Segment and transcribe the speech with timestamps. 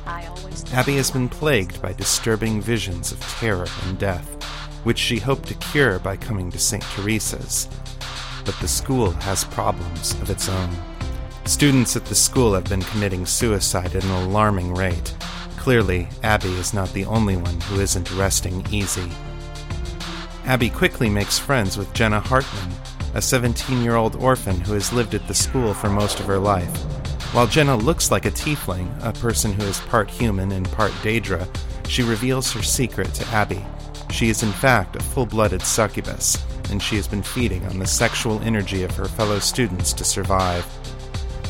[0.72, 4.44] Abby has been plagued by disturbing visions of terror and death,
[4.84, 6.84] which she hoped to cure by coming to St.
[6.94, 7.69] Teresa's.
[8.44, 10.70] But the school has problems of its own.
[11.44, 15.14] Students at the school have been committing suicide at an alarming rate.
[15.56, 19.10] Clearly, Abby is not the only one who isn't resting easy.
[20.44, 22.72] Abby quickly makes friends with Jenna Hartman,
[23.14, 26.38] a 17 year old orphan who has lived at the school for most of her
[26.38, 26.74] life.
[27.32, 31.47] While Jenna looks like a tiefling, a person who is part human and part Daedra,
[31.86, 33.64] she reveals her secret to Abby.
[34.10, 37.86] She is in fact a full blooded succubus, and she has been feeding on the
[37.86, 40.66] sexual energy of her fellow students to survive.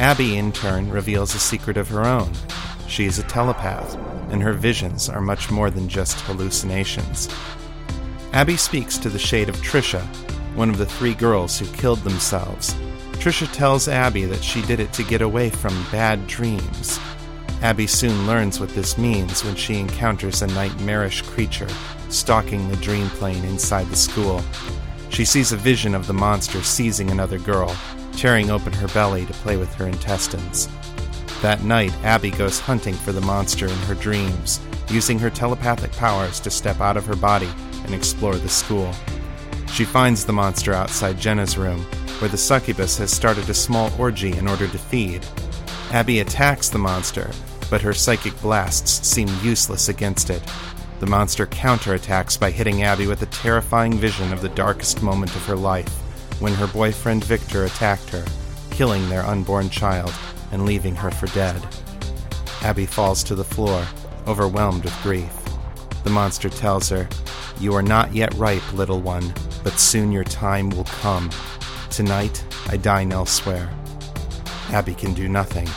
[0.01, 2.33] Abby, in turn, reveals a secret of her own.
[2.89, 3.97] She is a telepath,
[4.31, 7.29] and her visions are much more than just hallucinations.
[8.33, 10.03] Abby speaks to the shade of Trisha,
[10.55, 12.75] one of the three girls who killed themselves.
[13.15, 17.01] Trisha tells Abby that she did it to get away from bad dreams.
[17.61, 21.69] Abby soon learns what this means when she encounters a nightmarish creature
[22.09, 24.41] stalking the dream plane inside the school.
[25.11, 27.77] She sees a vision of the monster seizing another girl,
[28.17, 30.69] tearing open her belly to play with her intestines.
[31.43, 36.39] That night, Abby goes hunting for the monster in her dreams, using her telepathic powers
[36.41, 37.49] to step out of her body
[37.91, 38.93] and explore the school.
[39.73, 41.81] She finds the monster outside Jenna's room,
[42.21, 45.27] where the succubus has started a small orgy in order to feed.
[45.91, 47.29] Abby attacks the monster,
[47.69, 50.41] but her psychic blasts seem useless against it.
[51.01, 55.45] The monster counterattacks by hitting Abby with a terrifying vision of the darkest moment of
[55.47, 55.89] her life,
[56.41, 58.25] when her boyfriend Victor attacked her,
[58.71, 60.15] killing their unborn child
[60.53, 61.61] and leaving her for dead.
[62.63, 63.85] Abby falls to the floor,
[64.29, 65.40] overwhelmed with grief.
[66.05, 67.09] The monster tells her,
[67.59, 71.31] You are not yet ripe, little one, but soon your time will come.
[71.91, 73.71] Tonight, I dine elsewhere.
[74.71, 75.69] Abby can do nothing.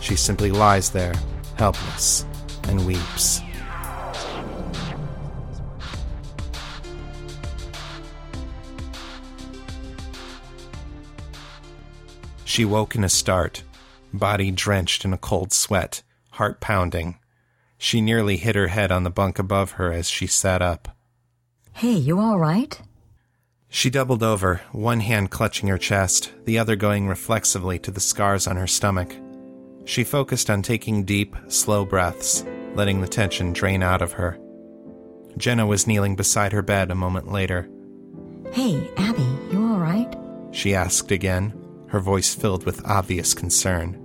[0.00, 1.14] She simply lies there,
[1.56, 2.24] helpless,
[2.64, 3.40] and weeps.
[12.44, 13.62] She woke in a start,
[14.12, 17.18] body drenched in a cold sweat, heart pounding.
[17.78, 20.96] She nearly hit her head on the bunk above her as she sat up.
[21.72, 22.80] Hey, you all right?
[23.68, 28.46] She doubled over, one hand clutching her chest, the other going reflexively to the scars
[28.46, 29.14] on her stomach.
[29.84, 32.44] She focused on taking deep, slow breaths,
[32.74, 34.38] letting the tension drain out of her.
[35.36, 37.68] Jenna was kneeling beside her bed a moment later.
[38.52, 39.22] Hey, Abby,
[39.52, 40.12] you all right?
[40.50, 41.54] She asked again,
[41.88, 44.04] her voice filled with obvious concern.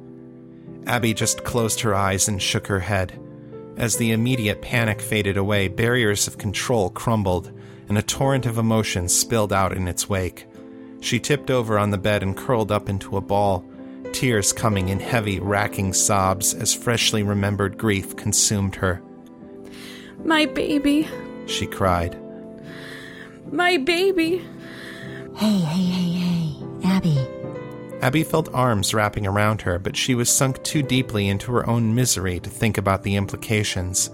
[0.86, 3.20] Abby just closed her eyes and shook her head.
[3.78, 7.52] As the immediate panic faded away, barriers of control crumbled,
[7.90, 10.46] and a torrent of emotion spilled out in its wake.
[11.02, 13.66] She tipped over on the bed and curled up into a ball,
[14.14, 19.02] tears coming in heavy, racking sobs as freshly remembered grief consumed her.
[20.24, 21.08] My baby.
[21.48, 22.18] She cried.
[23.52, 24.38] My baby.
[25.36, 26.56] Hey, hey, hey, hey,
[26.86, 27.43] Abby.
[28.04, 31.96] Abby felt arms wrapping around her, but she was sunk too deeply into her own
[31.96, 34.10] misery to think about the implications.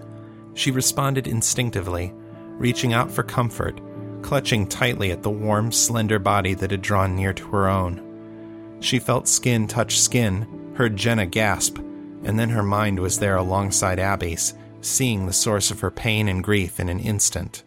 [0.54, 2.14] She responded instinctively,
[2.60, 3.82] reaching out for comfort,
[4.22, 8.78] clutching tightly at the warm, slender body that had drawn near to her own.
[8.80, 13.98] She felt skin touch skin, heard Jenna gasp, and then her mind was there alongside
[13.98, 17.64] Abby's, seeing the source of her pain and grief in an instant.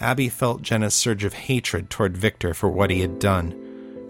[0.00, 3.62] Abby felt Jenna's surge of hatred toward Victor for what he had done,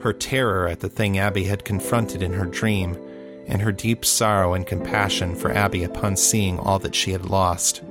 [0.07, 2.97] her terror at the thing Abby had confronted in her dream,
[3.49, 7.83] and her deep sorrow and compassion for Abby upon seeing all that she had lost.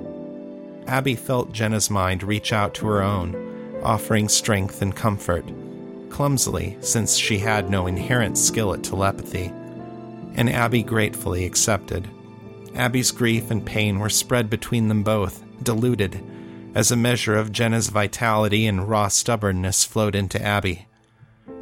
[0.86, 5.44] Abby felt Jenna's mind reach out to her own, offering strength and comfort,
[6.08, 9.52] clumsily, since she had no inherent skill at telepathy.
[10.36, 12.08] And Abby gratefully accepted.
[12.74, 16.24] Abby's grief and pain were spread between them both, diluted,
[16.74, 20.86] as a measure of Jenna's vitality and raw stubbornness flowed into Abby.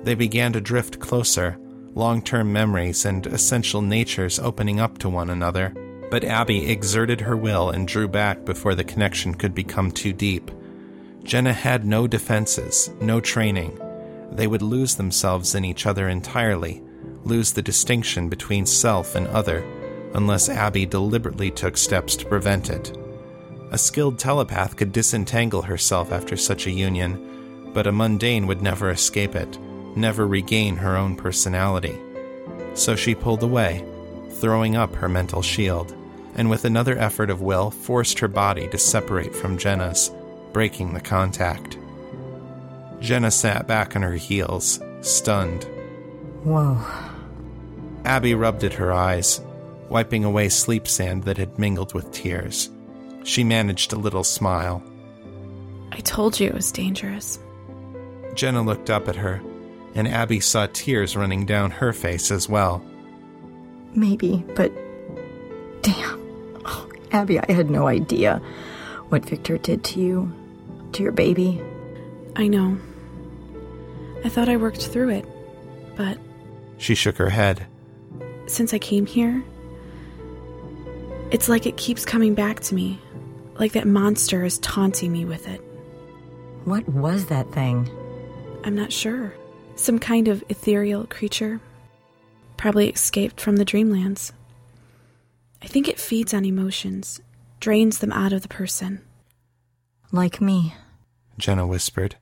[0.03, 1.59] They began to drift closer,
[1.95, 5.75] long term memories and essential natures opening up to one another.
[6.11, 10.51] But Abby exerted her will and drew back before the connection could become too deep.
[11.23, 13.79] Jenna had no defenses, no training.
[14.31, 16.83] They would lose themselves in each other entirely,
[17.25, 19.65] lose the distinction between self and other,
[20.15, 22.97] unless Abby deliberately took steps to prevent it.
[23.71, 28.91] A skilled telepath could disentangle herself after such a union, but a mundane would never
[28.91, 29.59] escape it,
[29.97, 31.99] never regain her own personality.
[32.75, 33.85] So she pulled away,
[34.31, 35.95] throwing up her mental shield,
[36.35, 40.11] and with another effort of will forced her body to separate from Jenna's,
[40.53, 41.79] breaking the contact.
[43.01, 45.65] Jenna sat back on her heels, stunned.
[46.43, 46.79] Whoa.
[48.05, 49.41] Abby rubbed at her eyes,
[49.89, 52.71] wiping away sleep sand that had mingled with tears.
[53.23, 54.83] She managed a little smile.
[55.93, 57.39] I told you it was dangerous.
[58.35, 59.41] Jenna looked up at her,
[59.95, 62.85] and Abby saw tears running down her face as well.
[63.95, 64.73] Maybe, but.
[65.83, 66.21] Damn.
[66.65, 68.39] Oh, Abby, I had no idea
[69.11, 70.33] what Victor did to you,
[70.93, 71.61] to your baby.
[72.37, 72.77] I know.
[74.25, 75.27] I thought I worked through it,
[75.97, 76.19] but
[76.79, 77.67] She shook her head.
[78.47, 79.45] since I came here,
[81.31, 82.99] it's like it keeps coming back to me.
[83.59, 85.61] Like that monster is taunting me with it.
[86.65, 87.89] What was that thing?
[88.65, 89.35] I'm not sure.
[89.77, 91.61] Some kind of ethereal creature.
[92.57, 94.33] Probably escaped from the dreamlands.
[95.61, 97.21] I think it feeds on emotions,
[97.59, 99.01] drains them out of the person.
[100.13, 100.75] Like me.
[101.39, 102.17] Jenna whispered.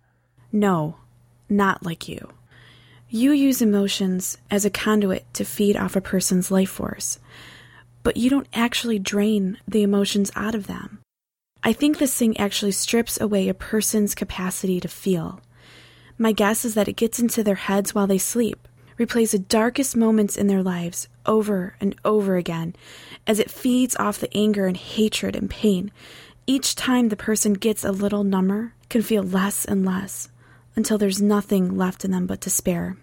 [0.50, 0.96] No,
[1.48, 2.32] not like you.
[3.10, 7.18] You use emotions as a conduit to feed off a person's life force,
[8.02, 11.00] but you don't actually drain the emotions out of them.
[11.62, 15.41] I think this thing actually strips away a person's capacity to feel.
[16.22, 19.96] My guess is that it gets into their heads while they sleep, replays the darkest
[19.96, 22.76] moments in their lives over and over again,
[23.26, 25.90] as it feeds off the anger and hatred and pain.
[26.46, 30.28] Each time the person gets a little number, can feel less and less
[30.76, 32.96] until there's nothing left in them but despair.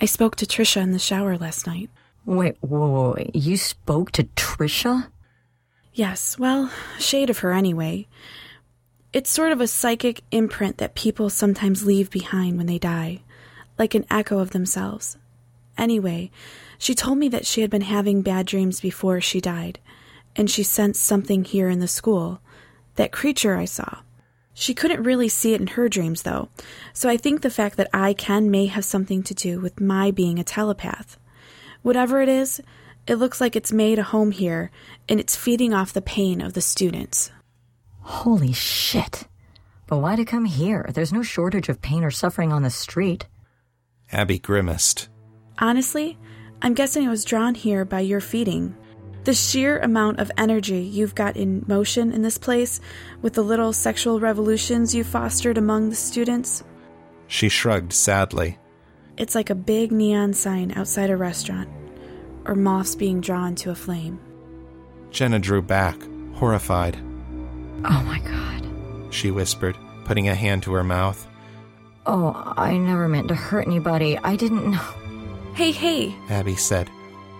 [0.00, 1.90] I spoke to Trisha in the shower last night.
[2.24, 3.30] Wait, whoa, whoa.
[3.34, 5.08] You spoke to Trisha?
[5.92, 8.06] Yes, well, shade of her anyway.
[9.16, 13.22] It's sort of a psychic imprint that people sometimes leave behind when they die,
[13.78, 15.16] like an echo of themselves.
[15.78, 16.30] Anyway,
[16.76, 19.78] she told me that she had been having bad dreams before she died,
[20.36, 22.42] and she sensed something here in the school.
[22.96, 24.00] That creature I saw.
[24.52, 26.50] She couldn't really see it in her dreams, though,
[26.92, 30.10] so I think the fact that I can may have something to do with my
[30.10, 31.18] being a telepath.
[31.80, 32.60] Whatever it is,
[33.06, 34.70] it looks like it's made a home here,
[35.08, 37.30] and it's feeding off the pain of the students.
[38.06, 39.24] Holy shit.
[39.88, 40.88] But why to come here?
[40.94, 43.26] There's no shortage of pain or suffering on the street.
[44.12, 45.08] Abby grimaced.
[45.58, 46.16] Honestly,
[46.62, 48.74] I'm guessing it was drawn here by your feeding.
[49.24, 52.80] The sheer amount of energy you've got in motion in this place,
[53.22, 56.62] with the little sexual revolutions you fostered among the students,
[57.26, 58.56] She shrugged sadly.
[59.16, 61.68] it's like a big neon sign outside a restaurant,
[62.44, 64.20] or moths being drawn to a flame.
[65.10, 65.96] Jenna drew back,
[66.34, 66.96] horrified.
[67.88, 68.66] Oh my god.
[69.14, 71.26] She whispered, putting a hand to her mouth.
[72.06, 74.18] Oh, I never meant to hurt anybody.
[74.18, 74.84] I didn't know.
[75.54, 76.90] Hey, hey, Abby said,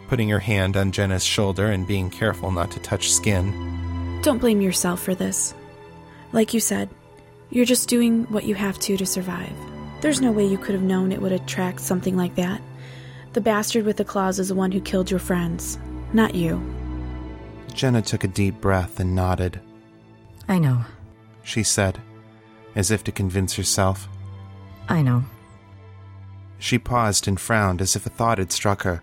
[0.09, 4.21] putting her hand on Jenna's shoulder and being careful not to touch skin.
[4.23, 5.55] don't blame yourself for this.
[6.33, 6.88] Like you said,
[7.50, 9.53] you're just doing what you have to to survive.
[10.00, 12.61] There's no way you could have known it would attract something like that.
[13.35, 15.79] The bastard with the claws is the one who killed your friends,
[16.12, 16.61] not you.
[17.75, 19.61] Jenna took a deep breath and nodded.
[20.49, 20.85] I know.
[21.43, 22.00] She said,
[22.75, 24.09] as if to convince herself.
[24.88, 25.25] I know.
[26.59, 29.03] She paused and frowned as if a thought had struck her.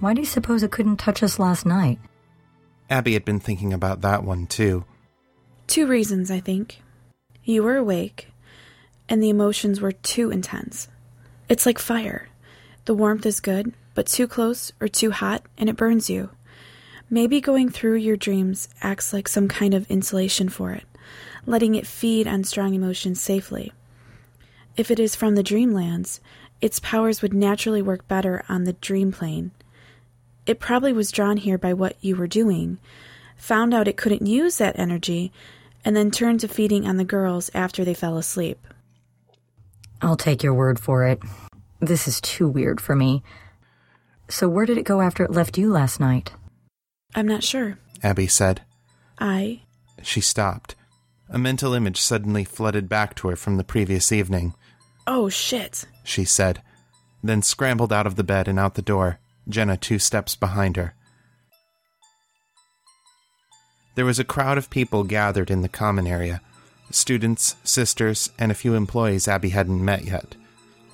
[0.00, 1.98] Why do you suppose it couldn't touch us last night?
[2.88, 4.84] Abby had been thinking about that one too.
[5.66, 6.80] Two reasons, I think.
[7.44, 8.28] You were awake,
[9.08, 10.88] and the emotions were too intense.
[11.48, 12.28] It's like fire.
[12.86, 16.30] The warmth is good, but too close or too hot, and it burns you.
[17.12, 20.84] Maybe going through your dreams acts like some kind of insulation for it,
[21.44, 23.72] letting it feed on strong emotions safely.
[24.76, 26.20] If it is from the dreamlands,
[26.60, 29.50] its powers would naturally work better on the dream plane.
[30.46, 32.78] It probably was drawn here by what you were doing,
[33.36, 35.32] found out it couldn't use that energy,
[35.84, 38.64] and then turned to feeding on the girls after they fell asleep.
[40.00, 41.20] I'll take your word for it.
[41.80, 43.24] This is too weird for me.
[44.28, 46.32] So, where did it go after it left you last night?
[47.14, 47.78] I'm not sure.
[48.02, 48.62] Abby said.
[49.18, 49.62] I.
[50.02, 50.74] She stopped.
[51.28, 54.54] A mental image suddenly flooded back to her from the previous evening.
[55.06, 55.86] Oh, shit.
[56.04, 56.62] She said,
[57.22, 60.94] then scrambled out of the bed and out the door, Jenna two steps behind her.
[63.94, 66.40] There was a crowd of people gathered in the common area
[66.92, 70.34] students, sisters, and a few employees Abby hadn't met yet.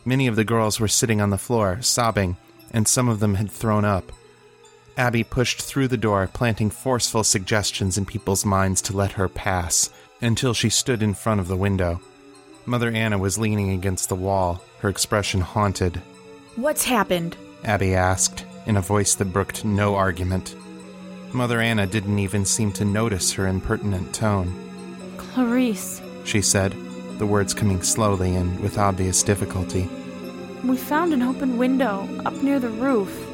[0.05, 2.37] Many of the girls were sitting on the floor, sobbing,
[2.71, 4.13] and some of them had thrown up.
[4.97, 9.91] Abby pushed through the door, planting forceful suggestions in people's minds to let her pass,
[10.23, 12.01] until she stood in front of the window.
[12.65, 16.01] Mother Anna was leaning against the wall, her expression haunted.
[16.57, 17.37] What's happened?
[17.65, 20.57] Abby asked, in a voice that brooked no argument.
[21.33, 24.53] Mother Anna didn't even seem to notice her impertinent tone.
[25.19, 26.75] Clarice, She said,
[27.19, 29.89] the words coming slowly and with obvious difficulty.
[30.65, 33.26] we found an open window up near the roof.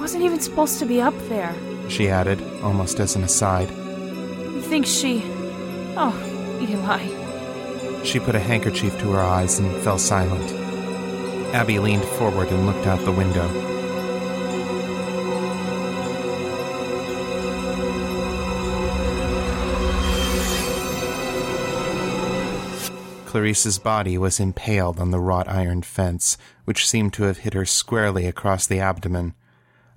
[0.00, 1.54] Wasn't even supposed to be up there.
[1.90, 3.68] She added, almost as an aside.
[3.70, 5.22] You think she.
[5.94, 6.16] Oh,
[6.60, 8.02] Eli.
[8.02, 10.50] She put a handkerchief to her eyes and fell silent.
[11.54, 13.46] Abby leaned forward and looked out the window.
[23.26, 27.66] Clarice's body was impaled on the wrought iron fence, which seemed to have hit her
[27.66, 29.34] squarely across the abdomen.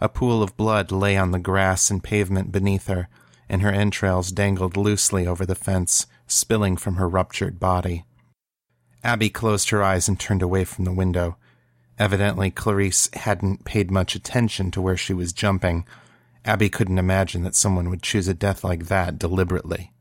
[0.04, 3.08] A pool of blood lay on the grass and pavement beneath her,
[3.48, 8.04] and her entrails dangled loosely over the fence, spilling from her ruptured body.
[9.02, 11.38] Abby closed her eyes and turned away from the window.
[11.98, 15.86] Evidently, Clarice hadn't paid much attention to where she was jumping.
[16.44, 19.94] Abby couldn't imagine that someone would choose a death like that deliberately.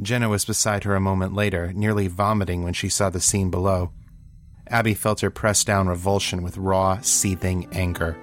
[0.00, 3.90] Jenna was beside her a moment later, nearly vomiting when she saw the scene below.
[4.68, 8.16] Abby felt her press down revulsion with raw, seething anger.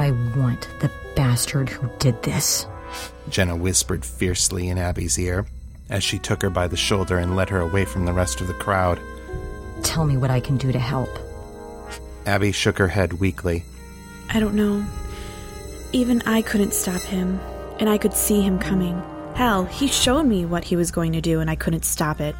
[0.00, 2.66] I want the bastard who did this.
[3.28, 5.46] Jenna whispered fiercely in Abby's ear
[5.90, 8.46] as she took her by the shoulder and led her away from the rest of
[8.46, 8.98] the crowd.
[9.82, 11.10] Tell me what I can do to help.
[12.24, 13.64] Abby shook her head weakly.
[14.30, 14.84] I don't know.
[15.92, 17.38] Even I couldn't stop him,
[17.78, 19.02] and I could see him coming.
[19.34, 22.34] Hell, he showed me what he was going to do, and I couldn't stop it.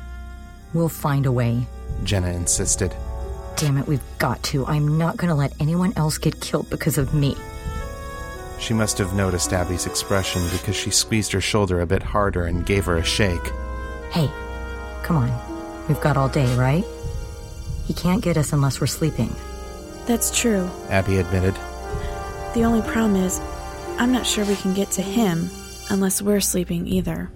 [0.73, 1.67] We'll find a way.
[2.05, 2.95] Jenna insisted.
[3.57, 4.67] Damn it, we've got to.
[4.67, 7.37] I'm not gonna let anyone else get killed because of me.
[8.59, 12.65] She must have noticed Abby's expression because she squeezed her shoulder a bit harder and
[12.65, 13.53] gave her a shake.
[14.11, 14.31] Hey,
[15.03, 15.87] come on.
[15.89, 16.85] We've got all day, right?
[17.87, 19.35] He can't get us unless we're sleeping.
[20.07, 20.71] That's true.
[20.89, 21.55] Abby admitted.
[22.55, 23.41] The only problem is,
[23.99, 25.51] I'm not sure we can get to him
[25.91, 27.31] unless we're sleeping either.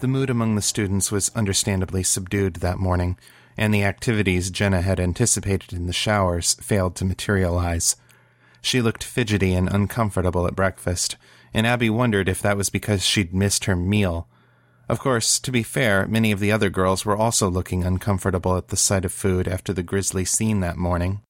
[0.00, 3.18] The mood among the students was understandably subdued that morning,
[3.56, 7.96] and the activities Jenna had anticipated in the showers failed to materialize.
[8.62, 11.16] She looked fidgety and uncomfortable at breakfast,
[11.52, 14.28] and Abby wondered if that was because she'd missed her meal.
[14.88, 18.68] Of course, to be fair, many of the other girls were also looking uncomfortable at
[18.68, 21.22] the sight of food after the grisly scene that morning.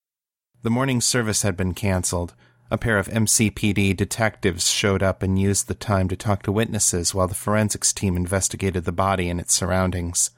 [0.63, 2.35] The morning service had been canceled.
[2.71, 7.15] A pair of MCPD detectives showed up and used the time to talk to witnesses
[7.15, 10.31] while the forensics team investigated the body and its surroundings.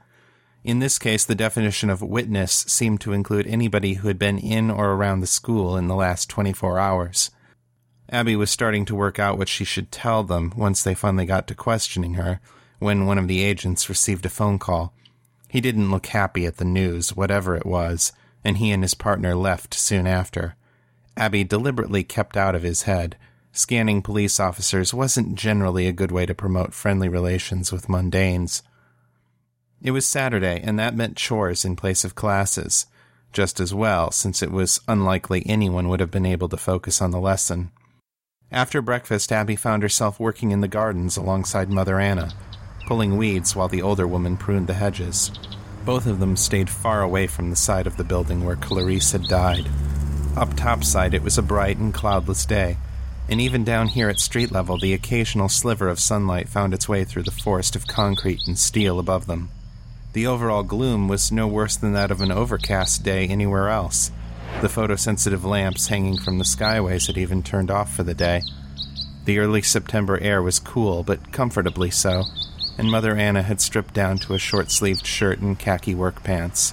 [0.63, 4.71] In this case, the definition of witness seemed to include anybody who had been in
[4.71, 7.31] or around the school in the last 24 hours.
[8.11, 11.49] Abby was starting to work out what she should tell them once they finally got
[11.49, 12.41] to questioning her
[12.79, 14.95] when one of the agents received a phone call.
[15.49, 18.13] He didn't look happy at the news, whatever it was,
[18.45, 20.55] and he and his partner left soon after.
[21.17, 23.17] Abby deliberately kept out of his head.
[23.53, 28.63] Scanning police officers wasn't generally a good way to promote friendly relations with mundanes.
[29.83, 32.87] It was Saturday, and that meant chores in place of classes,
[33.33, 37.11] just as well, since it was unlikely anyone would have been able to focus on
[37.11, 37.71] the lesson.
[38.53, 42.33] After breakfast, Abby found herself working in the gardens alongside Mother Anna,
[42.87, 45.31] pulling weeds while the older woman pruned the hedges.
[45.85, 49.23] Both of them stayed far away from the side of the building where Clarice had
[49.25, 49.69] died.
[50.41, 52.79] Up topside, it was a bright and cloudless day,
[53.29, 57.05] and even down here at street level, the occasional sliver of sunlight found its way
[57.05, 59.51] through the forest of concrete and steel above them.
[60.15, 64.13] The overall gloom was no worse than that of an overcast day anywhere else.
[64.63, 68.41] The photosensitive lamps hanging from the skyways had even turned off for the day.
[69.27, 72.25] The early September air was cool, but comfortably so,
[72.79, 76.73] and Mother Anna had stripped down to a short sleeved shirt and khaki work pants.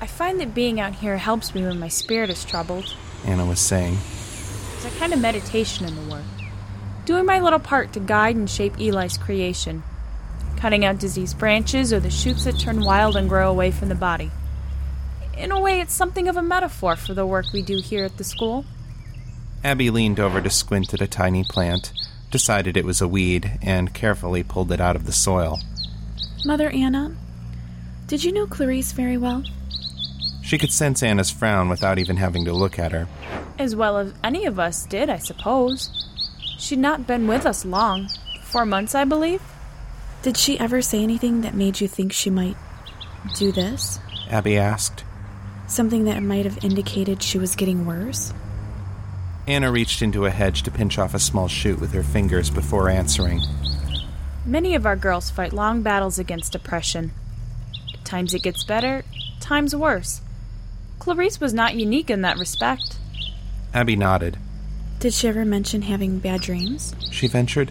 [0.00, 2.94] I find that being out here helps me when my spirit is troubled.
[3.24, 3.98] Anna was saying.
[4.76, 6.22] It's a kind of meditation in the work.
[7.04, 9.82] doing my little part to guide and shape Eli's creation,
[10.58, 13.94] cutting out diseased branches or the shoots that turn wild and grow away from the
[13.94, 14.30] body.
[15.36, 18.18] In a way, it's something of a metaphor for the work we do here at
[18.18, 18.66] the school.
[19.64, 21.92] Abby leaned over to squint at a tiny plant,
[22.30, 25.58] decided it was a weed, and carefully pulled it out of the soil.
[26.44, 27.16] Mother Anna,
[28.06, 29.42] did you know Clarice very well?
[30.48, 33.06] She could sense Anna's frown without even having to look at her.
[33.58, 35.90] As well as any of us did, I suppose.
[36.56, 38.08] She'd not been with us long.
[38.44, 39.42] Four months, I believe.
[40.22, 42.56] Did she ever say anything that made you think she might
[43.34, 44.00] do this?
[44.30, 45.04] Abby asked.
[45.66, 48.32] Something that might have indicated she was getting worse?
[49.46, 52.88] Anna reached into a hedge to pinch off a small shoot with her fingers before
[52.88, 53.42] answering.
[54.46, 57.10] Many of our girls fight long battles against depression.
[57.92, 59.04] At Times it gets better,
[59.40, 60.22] times worse.
[60.98, 62.98] Clarice was not unique in that respect.
[63.72, 64.38] Abby nodded.
[65.00, 66.94] Did she ever mention having bad dreams?
[67.10, 67.70] She ventured.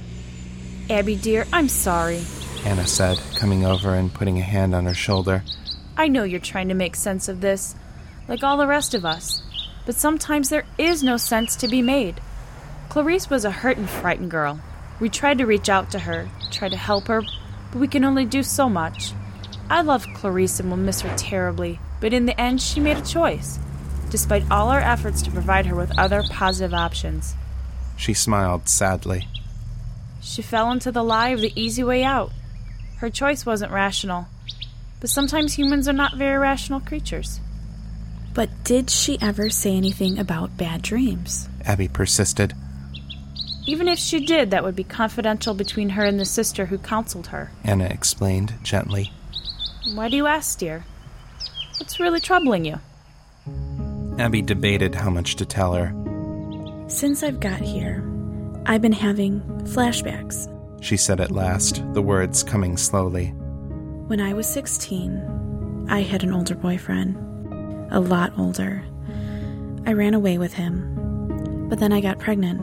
[0.90, 2.22] Abby, dear, I'm sorry.
[2.66, 5.44] Anna said, coming over and putting a hand on her shoulder.
[5.98, 7.76] I know you're trying to make sense of this,
[8.28, 9.42] like all the rest of us,
[9.86, 12.22] but sometimes there is no sense to be made.
[12.90, 14.62] Clarice was a hurt and frightened girl.
[15.00, 17.22] We tried to reach out to her, try to help her,
[17.72, 19.12] but we can only do so much.
[19.70, 23.02] I love Clarice and will miss her terribly, but in the end, she made a
[23.02, 23.60] choice
[24.10, 27.36] despite all our efforts to provide her with other positive options.
[27.98, 29.28] She smiled sadly.
[30.22, 32.32] She fell into the lie of the easy way out.
[32.98, 34.28] Her choice wasn't rational,
[35.00, 37.40] but sometimes humans are not very rational creatures.
[38.34, 41.50] But did she ever say anything about bad dreams?
[41.66, 42.54] Abby persisted.
[43.66, 47.28] Even if she did, that would be confidential between her and the sister who counseled
[47.28, 47.52] her.
[47.64, 49.12] Anna explained gently.
[49.94, 50.86] Why do you ask, dear?
[51.80, 52.80] What's really troubling you?
[54.20, 55.94] Abby debated how much to tell her.
[56.88, 58.04] Since I've got here,
[58.66, 60.52] I've been having flashbacks.
[60.84, 63.28] She said at last, the words coming slowly.
[64.08, 67.16] When I was 16, I had an older boyfriend.
[67.92, 68.84] A lot older.
[69.86, 72.60] I ran away with him, but then I got pregnant.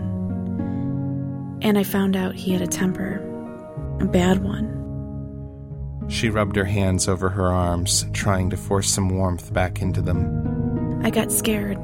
[1.63, 3.17] And I found out he had a temper.
[4.01, 4.84] A bad one.
[6.09, 11.01] She rubbed her hands over her arms, trying to force some warmth back into them.
[11.05, 11.79] I got scared.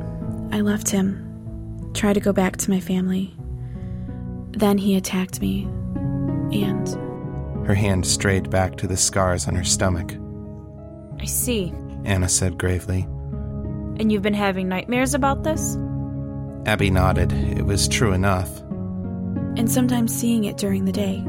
[0.53, 1.91] I left him.
[1.95, 3.35] Tried to go back to my family.
[4.53, 5.65] Then he attacked me.
[6.53, 6.89] And.
[7.67, 10.15] Her hand strayed back to the scars on her stomach.
[11.21, 11.73] I see,
[12.05, 13.03] Anna said gravely.
[13.99, 15.77] And you've been having nightmares about this?
[16.67, 17.33] Abby nodded.
[17.33, 18.61] It was true enough.
[19.57, 21.25] And sometimes seeing it during the day.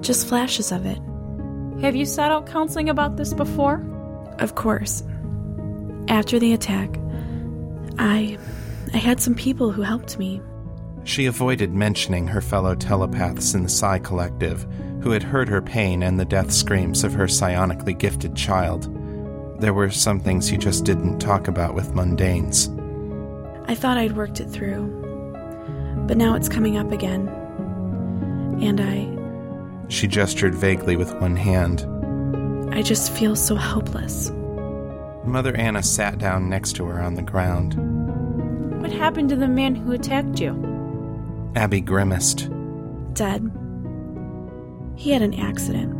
[0.00, 0.98] Just flashes of it.
[1.82, 3.84] Have you sought out counseling about this before?
[4.38, 5.02] Of course.
[6.06, 6.96] After the attack,
[7.98, 8.38] I.
[8.94, 10.40] I had some people who helped me.
[11.02, 14.64] She avoided mentioning her fellow telepaths in the Psi Collective,
[15.02, 18.84] who had heard her pain and the death screams of her psionically gifted child.
[19.60, 22.68] There were some things you just didn't talk about with mundanes.
[23.68, 24.86] I thought I'd worked it through,
[26.06, 27.26] but now it's coming up again.
[28.60, 29.21] And I.
[29.92, 31.86] She gestured vaguely with one hand.
[32.74, 34.30] I just feel so helpless.
[35.26, 37.74] Mother Anna sat down next to her on the ground.
[38.80, 41.52] What happened to the man who attacked you?
[41.56, 42.48] Abby grimaced.
[43.12, 43.50] Dead.
[44.96, 45.92] He had an accident.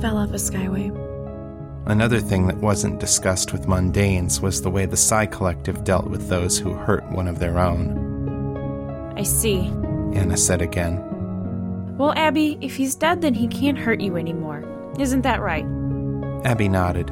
[0.00, 0.94] Fell off a skyway.
[1.86, 6.28] Another thing that wasn't discussed with mundanes was the way the Psi Collective dealt with
[6.28, 9.12] those who hurt one of their own.
[9.16, 9.72] I see,
[10.14, 11.02] Anna said again.
[11.98, 14.64] Well, Abby, if he's dead, then he can't hurt you anymore.
[14.98, 15.66] Isn't that right?
[16.44, 17.10] Abby nodded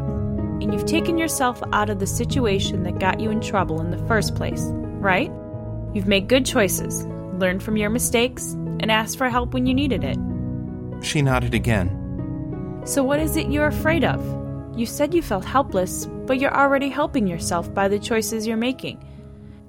[0.61, 4.07] and you've taken yourself out of the situation that got you in trouble in the
[4.07, 5.31] first place, right?
[5.93, 7.05] You've made good choices,
[7.39, 10.17] learned from your mistakes, and asked for help when you needed it.
[11.05, 12.83] She nodded again.
[12.85, 14.21] So, what is it you're afraid of?
[14.79, 19.05] You said you felt helpless, but you're already helping yourself by the choices you're making.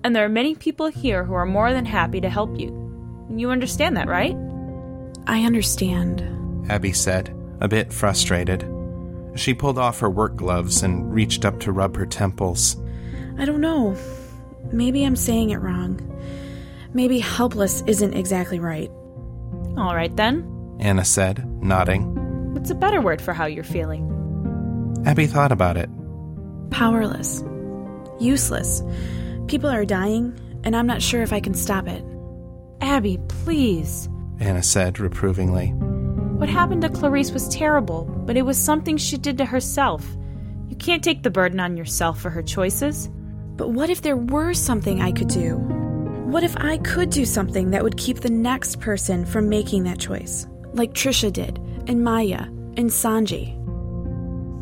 [0.03, 2.69] And there are many people here who are more than happy to help you.
[3.29, 4.35] You understand that, right?
[5.27, 6.21] I understand,
[6.69, 8.69] Abby said, a bit frustrated.
[9.35, 12.77] She pulled off her work gloves and reached up to rub her temples.
[13.37, 13.97] I don't know.
[14.71, 15.99] Maybe I'm saying it wrong.
[16.93, 18.89] Maybe helpless isn't exactly right.
[19.77, 22.53] All right then, Anna said, nodding.
[22.53, 24.11] What's a better word for how you're feeling?
[25.05, 25.89] Abby thought about it.
[26.69, 27.43] Powerless.
[28.19, 28.81] Useless.
[29.47, 32.03] People are dying, and I'm not sure if I can stop it.
[32.81, 34.07] Abby, please,
[34.39, 35.67] Anna said reprovingly.
[36.37, 40.05] What happened to Clarice was terrible, but it was something she did to herself.
[40.67, 43.09] You can't take the burden on yourself for her choices.
[43.55, 45.55] But what if there were something I could do?
[45.55, 49.99] What if I could do something that would keep the next person from making that
[49.99, 50.45] choice?
[50.73, 52.41] Like Trisha did, and Maya,
[52.75, 53.53] and Sanji.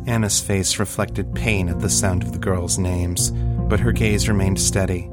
[0.06, 3.32] Anna's face reflected pain at the sound of the girls' names,
[3.68, 5.10] but her gaze remained steady.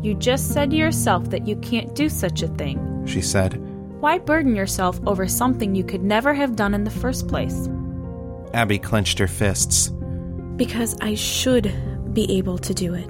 [0.00, 3.60] You just said to yourself that you can't do such a thing, she said.
[4.00, 7.68] Why burden yourself over something you could never have done in the first place?
[8.54, 9.92] Abby clenched her fists.
[10.56, 11.70] Because I should
[12.14, 13.08] be able to do it.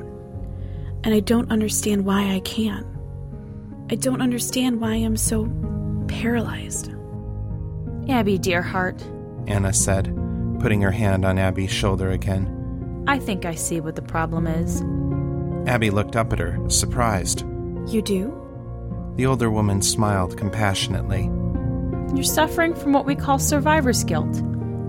[1.04, 2.86] And I don't understand why I can't.
[3.88, 5.48] I don't understand why I'm so
[6.08, 6.92] paralyzed.
[8.08, 9.00] Abby, dear heart,
[9.46, 10.12] Anna said,
[10.58, 13.04] putting her hand on Abby's shoulder again.
[13.06, 14.82] I think I see what the problem is.
[15.68, 17.44] Abby looked up at her, surprised.
[17.86, 18.39] You do?
[19.16, 21.30] The older woman smiled compassionately.
[22.14, 24.34] You're suffering from what we call survivor's guilt.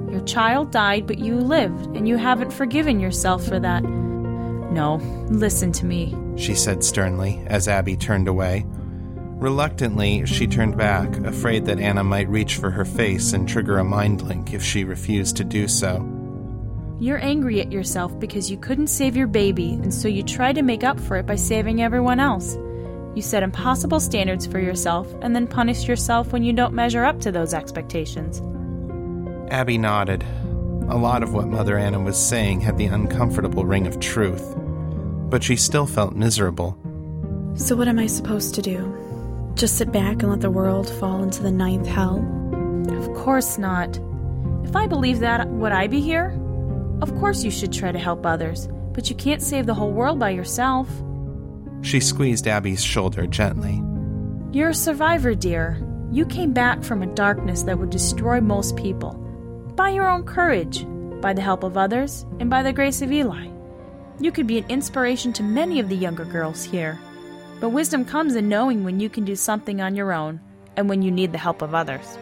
[0.10, 3.84] Your child died, but you lived, and you haven't forgiven yourself for that.
[3.84, 4.96] No,
[5.30, 8.66] listen to me, she said sternly as Abby turned away.
[9.42, 13.84] Reluctantly, she turned back, afraid that Anna might reach for her face and trigger a
[13.84, 16.08] mind link if she refused to do so.
[17.00, 20.62] You're angry at yourself because you couldn't save your baby, and so you try to
[20.62, 22.56] make up for it by saving everyone else.
[23.14, 27.20] You set impossible standards for yourself and then punish yourself when you don't measure up
[27.22, 28.42] to those expectations.
[29.52, 30.24] Abby nodded.
[30.90, 34.56] A lot of what Mother Anna was saying had the uncomfortable ring of truth,
[35.30, 36.78] but she still felt miserable.
[37.56, 38.98] So, what am I supposed to do?
[39.56, 42.18] Just sit back and let the world fall into the ninth hell?
[42.90, 44.00] Of course not.
[44.64, 46.38] If I believed that, would I be here?
[47.02, 50.18] Of course, you should try to help others, but you can't save the whole world
[50.18, 50.88] by yourself.
[51.82, 53.82] She squeezed Abby's shoulder gently.
[54.52, 55.82] You're a survivor, dear.
[56.12, 59.14] You came back from a darkness that would destroy most people.
[59.76, 60.86] By your own courage,
[61.22, 63.48] by the help of others, and by the grace of Eli.
[64.20, 67.00] You could be an inspiration to many of the younger girls here.
[67.60, 70.42] But wisdom comes in knowing when you can do something on your own
[70.76, 72.18] and when you need the help of others.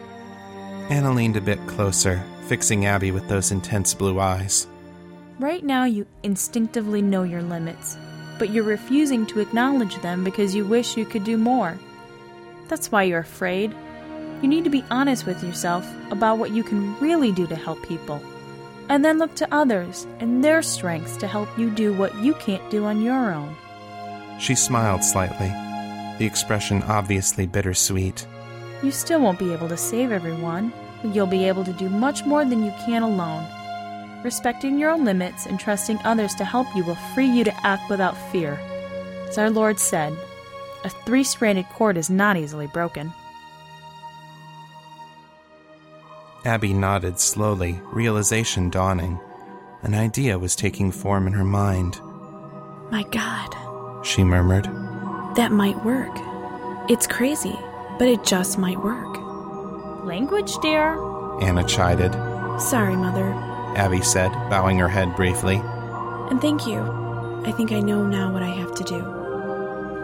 [0.88, 4.66] Anna leaned a bit closer, fixing Abby with those intense blue eyes.
[5.38, 7.96] Right now, you instinctively know your limits,
[8.40, 11.78] but you're refusing to acknowledge them because you wish you could do more.
[12.68, 13.72] That's why you're afraid.
[14.40, 17.86] You need to be honest with yourself about what you can really do to help
[17.86, 18.18] people,
[18.88, 22.68] and then look to others and their strengths to help you do what you can't
[22.70, 23.54] do on your own.
[24.40, 25.48] She smiled slightly,
[26.18, 28.26] the expression obviously bittersweet.
[28.82, 30.72] You still won't be able to save everyone,
[31.02, 33.46] but you'll be able to do much more than you can alone.
[34.22, 37.88] Respecting your own limits and trusting others to help you will free you to act
[37.88, 38.52] without fear.
[39.28, 40.12] As our Lord said,
[40.84, 43.12] a three stranded cord is not easily broken.
[46.44, 49.20] Abby nodded slowly, realization dawning.
[49.82, 52.00] An idea was taking form in her mind.
[52.90, 54.64] My God, she murmured.
[55.36, 56.10] That might work.
[56.90, 57.56] It's crazy,
[57.98, 59.16] but it just might work.
[60.04, 60.98] Language, dear?
[61.40, 62.12] Anna chided.
[62.60, 63.32] Sorry, Mother,
[63.76, 65.56] Abby said, bowing her head briefly.
[66.30, 66.80] And thank you.
[67.44, 69.00] I think I know now what I have to do.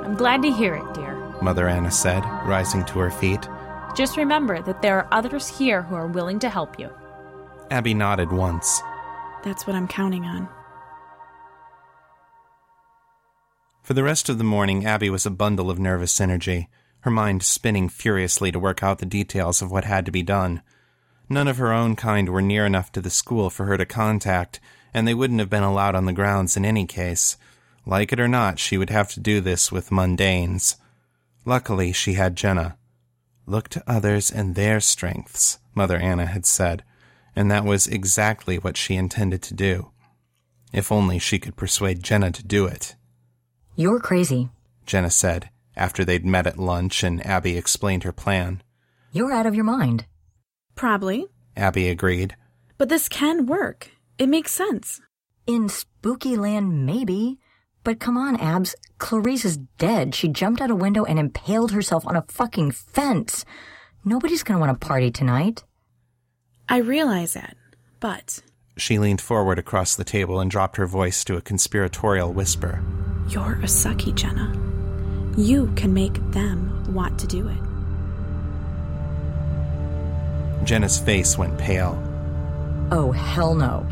[0.05, 1.15] I'm glad to hear it, dear.
[1.43, 3.49] Mother Anna said, rising to her feet.
[3.95, 6.91] Just remember that there are others here who are willing to help you.
[7.71, 8.81] Abby nodded once.
[9.43, 10.49] That's what I'm counting on.
[13.83, 16.69] For the rest of the morning, Abby was a bundle of nervous energy,
[17.01, 20.63] her mind spinning furiously to work out the details of what had to be done.
[21.29, 24.61] None of her own kind were near enough to the school for her to contact,
[24.95, 27.37] and they wouldn't have been allowed on the grounds in any case.
[27.85, 30.77] Like it or not, she would have to do this with mundanes.
[31.45, 32.77] Luckily, she had Jenna.
[33.47, 36.83] Look to others and their strengths, Mother Anna had said,
[37.37, 39.91] and that was exactly what she intended to do.
[40.73, 42.97] If only she could persuade Jenna to do it.
[43.77, 44.49] You're crazy,
[44.85, 48.63] Jenna said, after they'd met at lunch and Abby explained her plan.
[49.13, 50.07] You're out of your mind.
[50.77, 51.27] Probably.
[51.57, 52.37] Abby agreed.
[52.79, 53.91] But this can work.
[54.19, 55.01] It makes sense.
[55.47, 57.39] In Spooky Land, maybe.
[57.83, 58.77] But come on, Abs.
[58.99, 60.15] Clarice is dead.
[60.15, 63.45] She jumped out a window and impaled herself on a fucking fence.
[64.05, 65.65] Nobody's gonna want to party tonight.
[66.69, 67.57] I realize that,
[68.01, 68.43] but.
[68.77, 72.83] She leaned forward across the table and dropped her voice to a conspiratorial whisper.
[73.29, 74.53] You're a sucky, Jenna.
[75.37, 77.66] You can make them want to do it.
[80.67, 81.97] Jenna's face went pale.
[82.91, 83.87] Oh, hell no.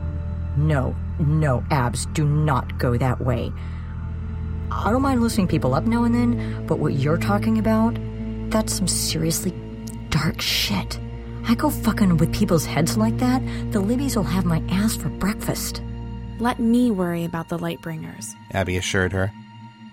[0.56, 3.52] No, no, Abs, do not go that way.
[4.70, 7.96] I don't mind listening people up now and then, but what you're talking about,
[8.50, 9.52] that's some seriously
[10.10, 10.98] dark shit.
[11.46, 15.10] I go fucking with people's heads like that, the Libbies will have my ass for
[15.10, 15.80] breakfast.
[16.40, 18.34] Let me worry about the Lightbringers.
[18.52, 19.32] Abby assured her.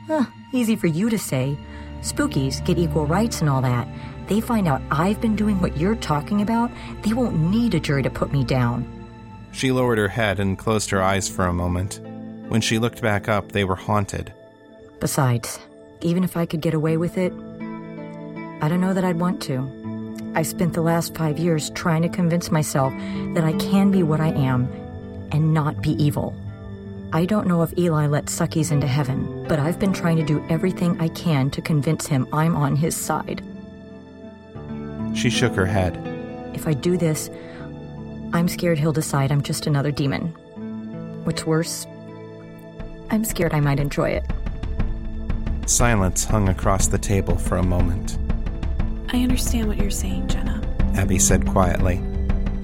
[0.08, 1.58] Huh, easy for you to say.
[2.02, 3.88] Spookies get equal rights and all that.
[4.32, 8.02] They find out I've been doing what you're talking about, they won't need a jury
[8.04, 8.88] to put me down.
[9.52, 12.00] She lowered her head and closed her eyes for a moment.
[12.48, 14.32] When she looked back up, they were haunted.
[15.02, 15.60] Besides,
[16.00, 17.34] even if I could get away with it,
[18.63, 20.32] I don't know that I'd want to.
[20.34, 22.94] I spent the last five years trying to convince myself
[23.34, 24.63] that I can be what I am
[25.34, 26.34] and not be evil.
[27.12, 30.41] I don't know if Eli let suckies into heaven, but I've been trying to do
[30.50, 33.44] everything I can to convince him I'm on his side.
[35.13, 35.97] She shook her head.
[36.54, 37.30] If I do this,
[38.34, 40.28] I'm scared he'll decide I'm just another demon.
[41.26, 41.86] What's worse,
[43.10, 44.26] I'm scared I might enjoy it.
[45.69, 48.17] Silence hung across the table for a moment.
[49.13, 50.62] I understand what you're saying, Jenna.
[50.95, 52.02] Abby said quietly.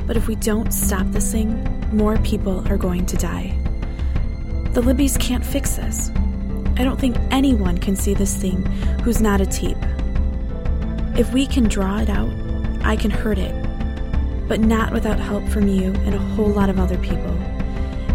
[0.05, 1.63] But if we don't stop this thing,
[1.95, 3.53] more people are going to die.
[4.71, 6.10] The Libbies can't fix this.
[6.77, 8.65] I don't think anyone can see this thing
[9.03, 9.77] who's not a teep.
[11.17, 12.32] If we can draw it out,
[12.84, 13.51] I can hurt it,
[14.47, 17.36] but not without help from you and a whole lot of other people.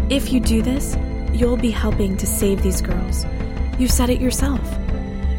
[0.09, 0.97] If you do this,
[1.33, 3.27] you'll be helping to save these girls.
[3.77, 4.61] You said it yourself.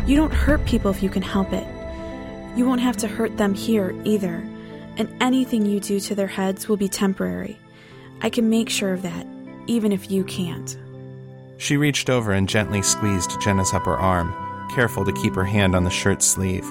[0.05, 1.65] You don't hurt people if you can help it.
[2.57, 4.43] You won't have to hurt them here either,
[4.97, 7.57] and anything you do to their heads will be temporary.
[8.21, 9.25] I can make sure of that,
[9.67, 10.77] even if you can't.
[11.55, 14.33] She reached over and gently squeezed Jenna's upper arm,
[14.75, 16.69] careful to keep her hand on the shirt sleeve.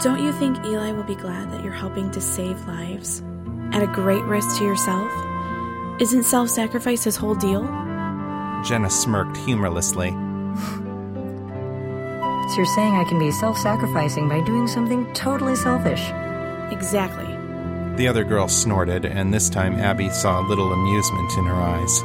[0.00, 3.20] Don't you think Eli will be glad that you're helping to save lives?
[3.72, 5.10] At a great risk to yourself?
[6.00, 7.64] Isn't self sacrifice his whole deal?
[8.64, 10.10] Jenna smirked humorlessly.
[12.50, 16.12] So you're saying I can be self sacrificing by doing something totally selfish?
[16.70, 17.26] Exactly.
[17.96, 22.04] The other girl snorted, and this time Abby saw a little amusement in her eyes.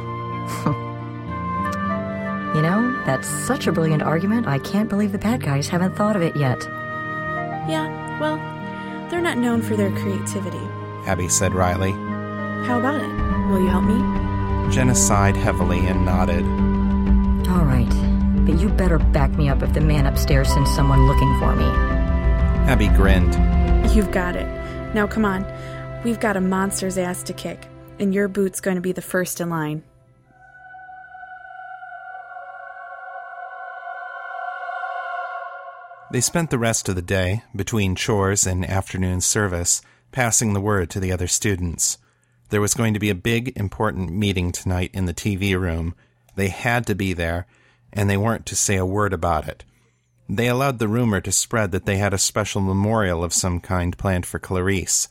[2.54, 6.14] You know, that's such a brilliant argument, I can't believe the bad guys haven't thought
[6.14, 6.64] of it yet.
[7.68, 8.36] Yeah, well,
[9.10, 10.60] they're not known for their creativity.
[11.06, 11.92] Abby said wryly.
[12.66, 13.50] How about it?
[13.50, 14.72] Will you help me?
[14.72, 16.44] Jenna sighed heavily and nodded.
[17.48, 17.88] All right,
[18.46, 21.64] but you better back me up if the man upstairs sends someone looking for me.
[22.66, 23.34] Abby grinned.
[23.94, 24.46] You've got it.
[24.94, 25.44] Now come on.
[26.04, 27.66] We've got a monster's ass to kick,
[27.98, 29.82] and your boot's going to be the first in line.
[36.14, 40.88] They spent the rest of the day, between chores and afternoon service, passing the word
[40.90, 41.98] to the other students.
[42.50, 45.96] There was going to be a big, important meeting tonight in the TV room.
[46.36, 47.48] They had to be there,
[47.92, 49.64] and they weren't to say a word about it.
[50.28, 53.98] They allowed the rumor to spread that they had a special memorial of some kind
[53.98, 55.08] planned for Clarice.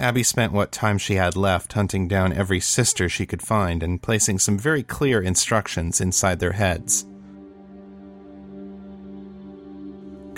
[0.00, 4.02] Abby spent what time she had left hunting down every sister she could find and
[4.02, 7.06] placing some very clear instructions inside their heads.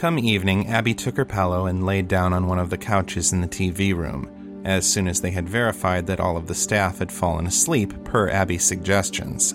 [0.01, 3.43] Come evening, Abby took her pillow and laid down on one of the couches in
[3.43, 7.13] the TV room, as soon as they had verified that all of the staff had
[7.13, 9.55] fallen asleep per Abby's suggestions.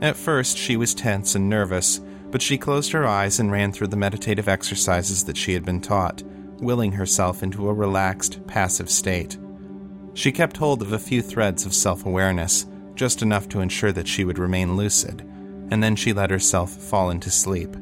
[0.00, 3.88] At first, she was tense and nervous, but she closed her eyes and ran through
[3.88, 6.22] the meditative exercises that she had been taught,
[6.60, 9.36] willing herself into a relaxed, passive state.
[10.14, 14.06] She kept hold of a few threads of self awareness, just enough to ensure that
[14.06, 15.22] she would remain lucid,
[15.72, 17.74] and then she let herself fall into sleep.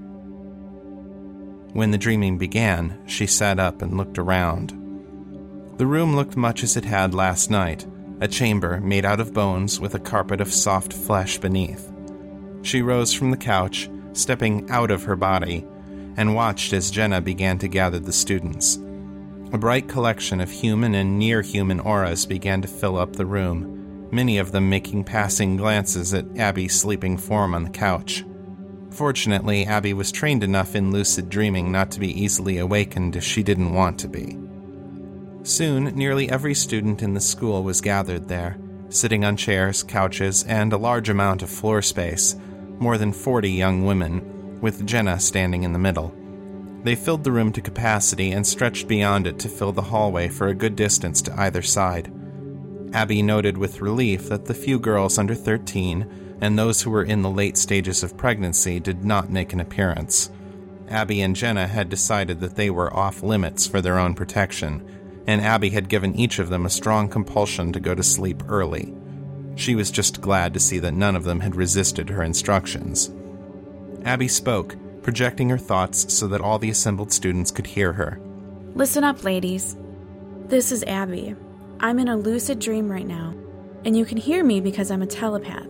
[1.73, 4.71] When the dreaming began, she sat up and looked around.
[5.79, 7.87] The room looked much as it had last night
[8.21, 11.91] a chamber made out of bones with a carpet of soft flesh beneath.
[12.63, 15.67] She rose from the couch, stepping out of her body,
[16.17, 18.77] and watched as Jenna began to gather the students.
[19.53, 24.09] A bright collection of human and near human auras began to fill up the room,
[24.13, 28.25] many of them making passing glances at Abby's sleeping form on the couch.
[28.93, 33.43] Fortunately, Abby was trained enough in lucid dreaming not to be easily awakened if she
[33.43, 34.39] didn't want to be.
[35.45, 38.59] Soon, nearly every student in the school was gathered there,
[38.91, 42.37] sitting on chairs, couches, and a large amount of floor space,
[42.79, 46.15] more than 40 young women, with Jenna standing in the middle.
[46.85, 50.49] They filled the room to capacity and stretched beyond it to fill the hallway for
[50.49, 52.13] a good distance to either side.
[52.93, 57.23] Abby noted with relief that the few girls under 13 and those who were in
[57.23, 60.29] the late stages of pregnancy did not make an appearance.
[60.89, 65.41] Abby and Jenna had decided that they were off limits for their own protection, and
[65.41, 68.93] Abby had given each of them a strong compulsion to go to sleep early.
[69.55, 73.13] She was just glad to see that none of them had resisted her instructions.
[74.05, 78.21] Abby spoke, projecting her thoughts so that all the assembled students could hear her.
[78.75, 79.77] Listen up, ladies.
[80.47, 81.37] This is Abby.
[81.79, 83.33] I'm in a lucid dream right now,
[83.85, 85.69] and you can hear me because I'm a telepath.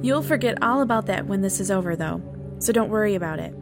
[0.00, 2.22] You'll forget all about that when this is over, though.
[2.60, 3.54] so don't worry about it.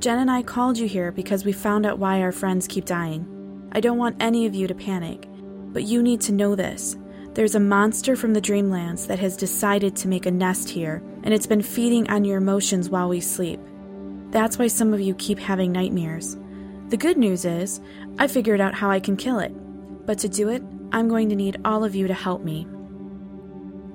[0.00, 3.68] Jen and I called you here because we found out why our friends keep dying.
[3.72, 5.26] I don't want any of you to panic,
[5.72, 6.96] but you need to know this.
[7.34, 11.34] There's a monster from the Dreamlands that has decided to make a nest here, and
[11.34, 13.60] it's been feeding on your emotions while we sleep.
[14.30, 16.36] That's why some of you keep having nightmares.
[16.88, 17.80] The good news is,
[18.18, 19.52] I figured out how I can kill it.
[20.06, 22.66] But to do it, I'm going to need all of you to help me.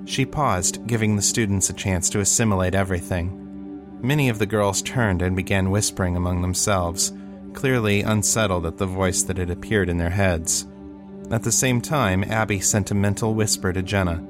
[0.04, 3.38] She paused, giving the students a chance to assimilate everything.
[4.02, 7.12] Many of the girls turned and began whispering among themselves,
[7.52, 10.66] clearly unsettled at the voice that had appeared in their heads.
[11.30, 14.26] At the same time, Abby sent a mental whisper to Jenna.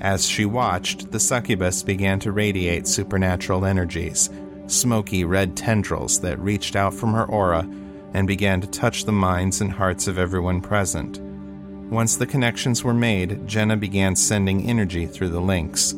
[0.00, 4.28] As she watched, the succubus began to radiate supernatural energies,
[4.66, 7.66] smoky red tendrils that reached out from her aura
[8.12, 11.20] and began to touch the minds and hearts of everyone present.
[11.90, 15.94] Once the connections were made, Jenna began sending energy through the links,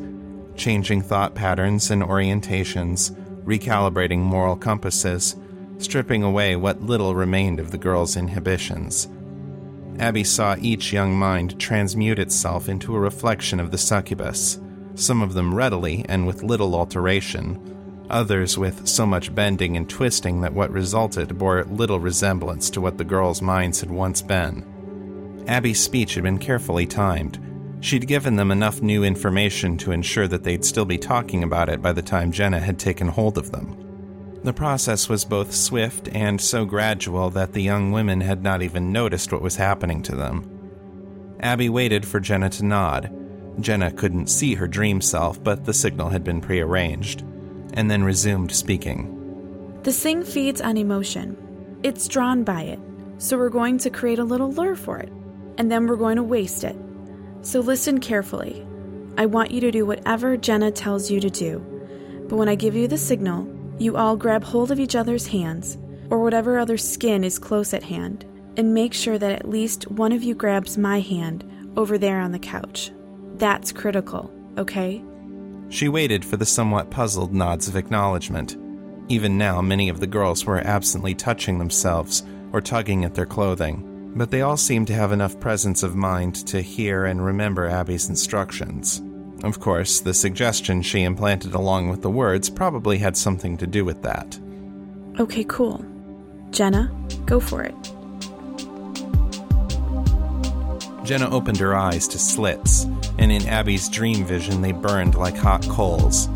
[0.55, 3.11] changing thought patterns and orientations,
[3.43, 5.35] recalibrating moral compasses,
[5.79, 9.07] stripping away what little remained of the girl's inhibitions.
[9.97, 14.59] Abby saw each young mind transmute itself into a reflection of the succubus,
[14.93, 20.41] some of them readily and with little alteration, others with so much bending and twisting
[20.41, 24.63] that what resulted bore little resemblance to what the girl's minds had once been.
[25.49, 27.39] Abby's speech had been carefully timed.
[27.81, 31.81] She'd given them enough new information to ensure that they'd still be talking about it
[31.81, 33.75] by the time Jenna had taken hold of them.
[34.43, 38.91] The process was both swift and so gradual that the young women had not even
[38.91, 41.37] noticed what was happening to them.
[41.39, 43.11] Abby waited for Jenna to nod.
[43.59, 47.21] Jenna couldn't see her dream self, but the signal had been prearranged
[47.73, 49.79] and then resumed speaking.
[49.81, 51.35] The thing feeds on emotion.
[51.81, 52.79] It's drawn by it,
[53.17, 55.11] so we're going to create a little lure for it,
[55.59, 56.75] and then we're going to waste it.
[57.41, 58.65] So listen carefully.
[59.17, 61.59] I want you to do whatever Jenna tells you to do,
[62.27, 65.77] but when I give you the signal, you all grab hold of each other's hands,
[66.09, 68.25] or whatever other skin is close at hand,
[68.57, 71.43] and make sure that at least one of you grabs my hand
[71.75, 72.91] over there on the couch.
[73.35, 75.03] That's critical, okay?
[75.69, 78.57] She waited for the somewhat puzzled nods of acknowledgement.
[79.07, 83.88] Even now, many of the girls were absently touching themselves or tugging at their clothing,
[84.15, 88.09] but they all seemed to have enough presence of mind to hear and remember Abby's
[88.09, 89.01] instructions.
[89.43, 93.85] Of course, the suggestion she implanted along with the words probably had something to do
[93.85, 94.37] with that.
[95.19, 95.85] Okay, cool.
[96.51, 96.91] Jenna,
[97.25, 97.75] go for it.
[101.03, 102.83] Jenna opened her eyes to slits,
[103.17, 106.27] and in Abby's dream vision, they burned like hot coals.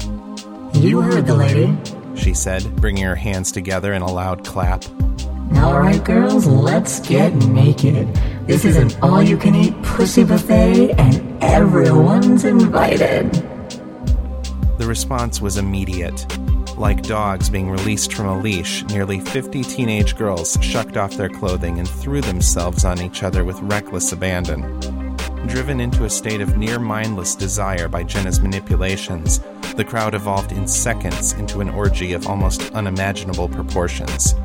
[0.74, 1.78] You heard the lady.
[2.16, 4.84] She said, bringing her hands together in a loud clap.
[5.56, 8.14] All right, girls, let's get naked.
[8.48, 13.32] This is an all you can eat pussy buffet, and everyone's invited.
[14.78, 16.26] The response was immediate.
[16.78, 21.78] Like dogs being released from a leash, nearly 50 teenage girls shucked off their clothing
[21.78, 24.80] and threw themselves on each other with reckless abandon.
[25.48, 29.40] Driven into a state of near mindless desire by Jenna's manipulations,
[29.76, 34.36] the crowd evolved in seconds into an orgy of almost unimaginable proportions.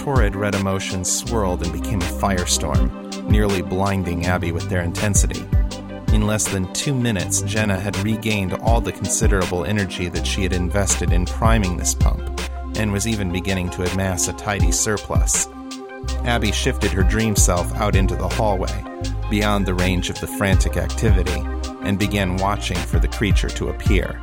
[0.00, 5.44] Torrid red emotions swirled and became a firestorm, nearly blinding Abby with their intensity.
[6.14, 10.54] In less than two minutes, Jenna had regained all the considerable energy that she had
[10.54, 12.40] invested in priming this pump,
[12.76, 15.46] and was even beginning to amass a tidy surplus.
[16.24, 18.82] Abby shifted her dream self out into the hallway,
[19.28, 21.44] beyond the range of the frantic activity,
[21.82, 24.18] and began watching for the creature to appear.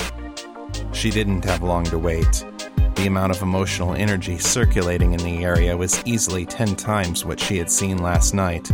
[0.91, 2.43] She didn't have long to wait.
[2.97, 7.59] The amount of emotional energy circulating in the area was easily ten times what she
[7.59, 8.71] had seen last night.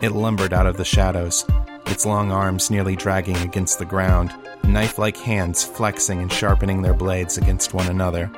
[0.00, 1.44] It lumbered out of the shadows,
[1.86, 4.34] its long arms nearly dragging against the ground,
[4.64, 8.32] knife like hands flexing and sharpening their blades against one another.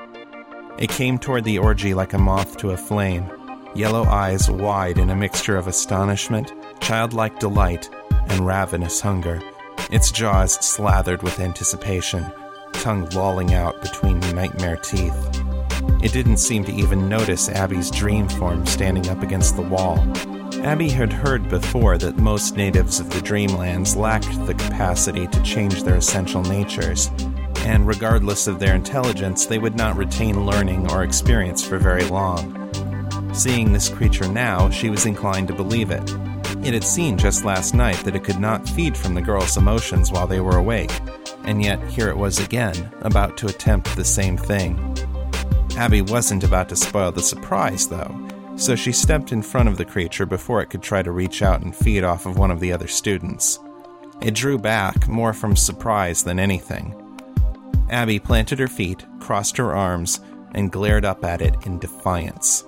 [0.77, 3.31] It came toward the orgy like a moth to a flame,
[3.75, 7.89] yellow eyes wide in a mixture of astonishment, childlike delight,
[8.29, 9.41] and ravenous hunger,
[9.91, 12.31] its jaws slathered with anticipation,
[12.81, 15.15] tongue lolling out between nightmare teeth.
[16.03, 19.99] It didn't seem to even notice Abby's dream form standing up against the wall.
[20.65, 25.83] Abby had heard before that most natives of the Dreamlands lacked the capacity to change
[25.83, 27.11] their essential natures,
[27.67, 32.57] and regardless of their intelligence, they would not retain learning or experience for very long.
[33.35, 36.11] Seeing this creature now, she was inclined to believe it.
[36.65, 40.11] It had seen just last night that it could not feed from the girl's emotions
[40.11, 40.91] while they were awake,
[41.45, 44.97] and yet here it was again, about to attempt the same thing.
[45.77, 49.85] Abby wasn't about to spoil the surprise, though, so she stepped in front of the
[49.85, 52.73] creature before it could try to reach out and feed off of one of the
[52.73, 53.59] other students.
[54.21, 56.95] It drew back, more from surprise than anything.
[57.89, 60.21] Abby planted her feet, crossed her arms,
[60.55, 62.65] and glared up at it in defiance.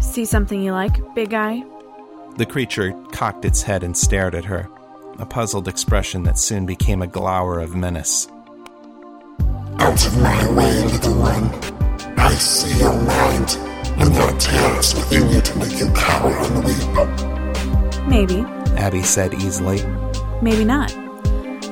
[0.00, 1.64] See something you like, big guy?
[2.36, 4.68] The creature cocked its head and stared at her,
[5.18, 8.28] a puzzled expression that soon became a glower of menace.
[9.78, 11.44] Out of my way, little one.
[12.18, 13.56] I see your mind,
[13.98, 18.06] and there are tears within you to make you cower and weep.
[18.06, 18.40] Maybe.
[18.76, 19.82] Abby said easily.
[20.42, 20.94] Maybe not.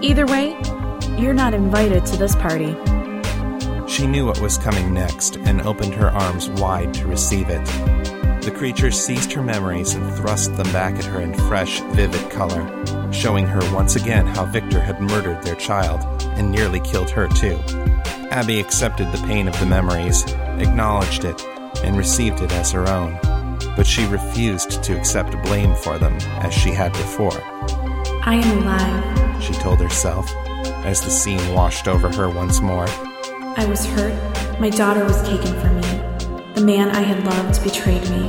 [0.02, 0.56] Either way,
[1.18, 2.76] you're not invited to this party.
[3.86, 7.64] She knew what was coming next and opened her arms wide to receive it.
[8.42, 12.60] The creature seized her memories and thrust them back at her in fresh, vivid color,
[13.14, 17.58] showing her once again how Victor had murdered their child and nearly killed her too.
[18.30, 20.24] Abby accepted the pain of the memories,
[20.58, 21.42] acknowledged it,
[21.84, 23.18] and received it as her own,
[23.76, 27.40] but she refused to accept blame for them as she had before.
[28.22, 29.42] I am alive.
[29.42, 30.30] She told herself
[30.84, 32.86] as the scene washed over her once more.
[33.56, 34.14] I was hurt.
[34.60, 36.52] My daughter was taken from me.
[36.54, 38.28] The man I had loved betrayed me.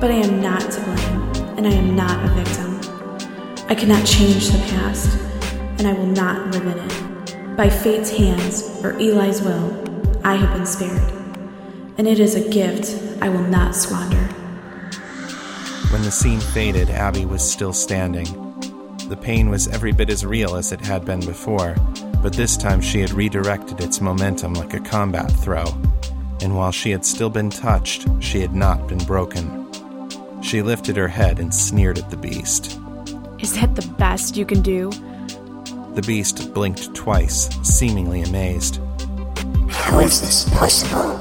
[0.00, 2.73] But I am not to blame, and I am not a victim.
[3.66, 5.18] I cannot change the past,
[5.78, 7.56] and I will not live in it.
[7.56, 11.12] By fate's hands, or Eli's will, I have been spared.
[11.96, 14.22] And it is a gift I will not squander.
[15.90, 18.26] When the scene faded, Abby was still standing.
[19.08, 21.74] The pain was every bit as real as it had been before,
[22.22, 25.64] but this time she had redirected its momentum like a combat throw,
[26.42, 29.62] and while she had still been touched, she had not been broken.
[30.42, 32.78] She lifted her head and sneered at the beast.
[33.44, 34.88] Is that the best you can do?
[35.92, 38.80] The beast blinked twice, seemingly amazed.
[39.68, 41.18] How is this possible?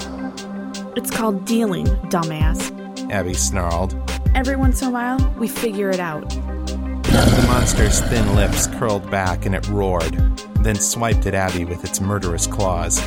[0.95, 3.11] It's called dealing, dumbass.
[3.11, 3.93] Abby snarled.
[4.35, 6.29] Every once in a while, we figure it out.
[6.29, 10.13] The monster's thin lips curled back and it roared,
[10.61, 13.05] then swiped at Abby with its murderous claws.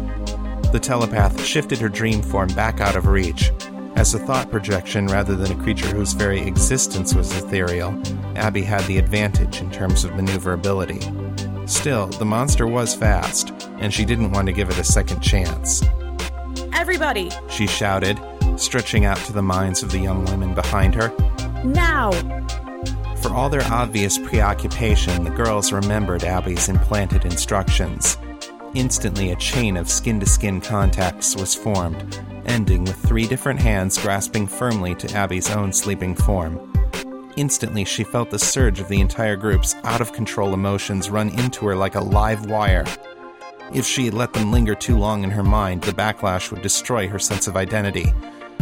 [0.73, 3.51] The telepath shifted her dream form back out of reach.
[3.97, 8.01] As a thought projection rather than a creature whose very existence was ethereal,
[8.37, 11.01] Abby had the advantage in terms of maneuverability.
[11.67, 15.83] Still, the monster was fast, and she didn't want to give it a second chance.
[16.73, 18.21] Everybody, She shouted,
[18.57, 21.11] stretching out to the minds of the young women behind her.
[21.65, 22.13] now!
[23.23, 28.19] For all their obvious preoccupation, the girls remembered Abby's implanted instructions.
[28.75, 33.99] Instantly, a chain of skin to skin contacts was formed, ending with three different hands
[33.99, 36.73] grasping firmly to Abby's own sleeping form.
[37.37, 41.67] Instantly, she felt the surge of the entire group's out of control emotions run into
[41.67, 42.85] her like a live wire.
[43.73, 47.19] If she let them linger too long in her mind, the backlash would destroy her
[47.19, 48.13] sense of identity,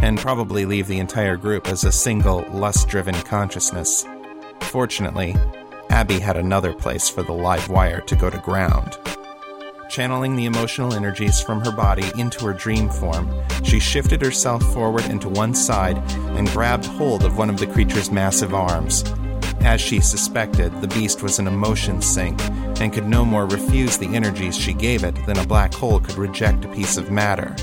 [0.03, 4.07] and probably leave the entire group as a single, lust driven consciousness.
[4.63, 5.37] Fortunately,
[5.91, 8.99] Abby had another place for the live wire to go to ground.
[9.95, 13.31] Channeling the emotional energies from her body into her dream form,
[13.63, 15.97] she shifted herself forward and to one side
[16.37, 19.05] and grabbed hold of one of the creature's massive arms.
[19.61, 22.41] As she suspected, the beast was an emotion sink
[22.81, 26.19] and could no more refuse the energies she gave it than a black hole could
[26.19, 27.55] reject a piece of matter.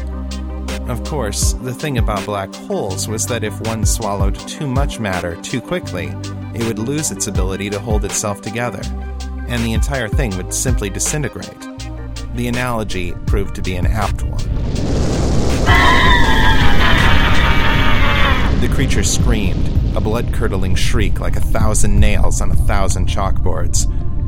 [0.89, 5.35] Of course, the thing about black holes was that if one swallowed too much matter
[5.41, 6.15] too quickly,
[6.55, 8.83] it would lose its ability to hold itself together,
[9.49, 11.70] and the entire thing would simply disintegrate.
[12.35, 14.37] The analogy proved to be an apt one.
[18.61, 19.67] The creature screamed,
[19.97, 23.85] a blood curdling shriek like a thousand nails on a thousand chalkboards,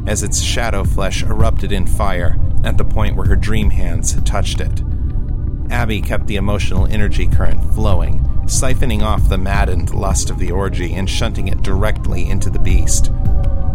[0.07, 4.25] as its shadow flesh erupted in fire at the point where her dream hands had
[4.25, 4.83] touched it.
[5.69, 10.93] Abby kept the emotional energy current flowing, siphoning off the maddened lust of the orgy
[10.93, 13.11] and shunting it directly into the beast.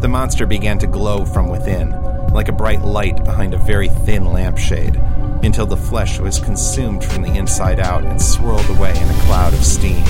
[0.01, 1.93] The monster began to glow from within,
[2.33, 4.97] like a bright light behind a very thin lampshade,
[5.43, 9.55] until the flesh was consumed from the inside out and swirled away in a cloud
[9.55, 10.05] of steam.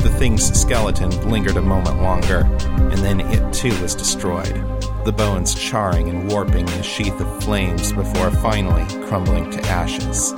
[0.00, 4.54] The thing's skeleton lingered a moment longer, and then it too was destroyed,
[5.04, 10.32] the bones charring and warping in a sheath of flames before finally crumbling to ashes.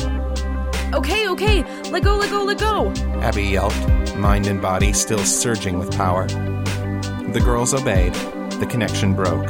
[0.95, 2.91] Okay, okay, let go, let go, let go!
[3.21, 6.27] Abby yelped, mind and body still surging with power.
[6.27, 8.15] The girls obeyed,
[8.61, 9.49] the connection broke,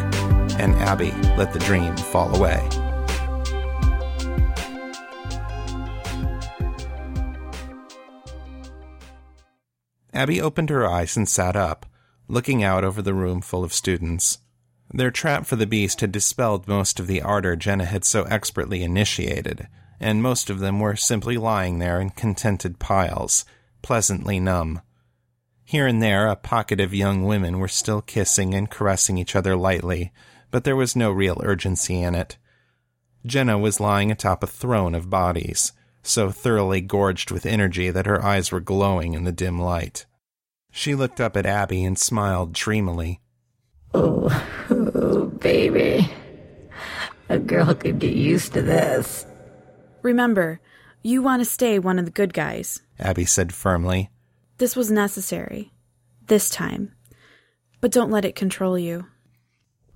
[0.61, 2.61] and Abby let the dream fall away.
[10.13, 11.87] Abby opened her eyes and sat up,
[12.29, 14.39] looking out over the room full of students.
[14.93, 18.83] Their trap for the beast had dispelled most of the ardor Jenna had so expertly
[18.83, 19.67] initiated,
[19.99, 23.47] and most of them were simply lying there in contented piles,
[23.81, 24.83] pleasantly numb.
[25.65, 29.57] Here and there, a pocket of young women were still kissing and caressing each other
[29.57, 30.13] lightly,
[30.51, 32.37] but there was no real urgency in it.
[33.27, 35.73] Jenna was lying atop a throne of bodies,
[36.03, 40.07] so thoroughly gorged with energy that her eyes were glowing in the dim light.
[40.71, 43.21] She looked up at Abby and smiled dreamily.
[43.93, 44.29] Oh,
[44.71, 46.09] oh, baby.
[47.29, 49.27] A girl could get used to this.
[50.03, 50.61] Remember,
[51.03, 52.81] you want to stay one of the good guys.
[52.99, 54.11] Abby said firmly.
[54.59, 55.73] This was necessary.
[56.27, 56.93] This time.
[57.81, 59.07] But don't let it control you.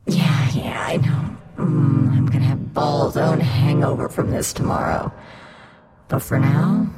[0.06, 1.36] Yeah, yeah, I know.
[1.56, 5.12] Mm, I'm gonna have balls own hangover from this tomorrow.
[6.08, 6.90] But for now,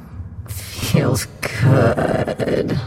[0.47, 2.79] feels good.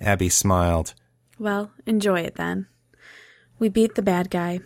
[0.00, 0.94] Abby smiled.
[1.38, 2.66] Well, enjoy it then.
[3.58, 4.60] We beat the bad guy.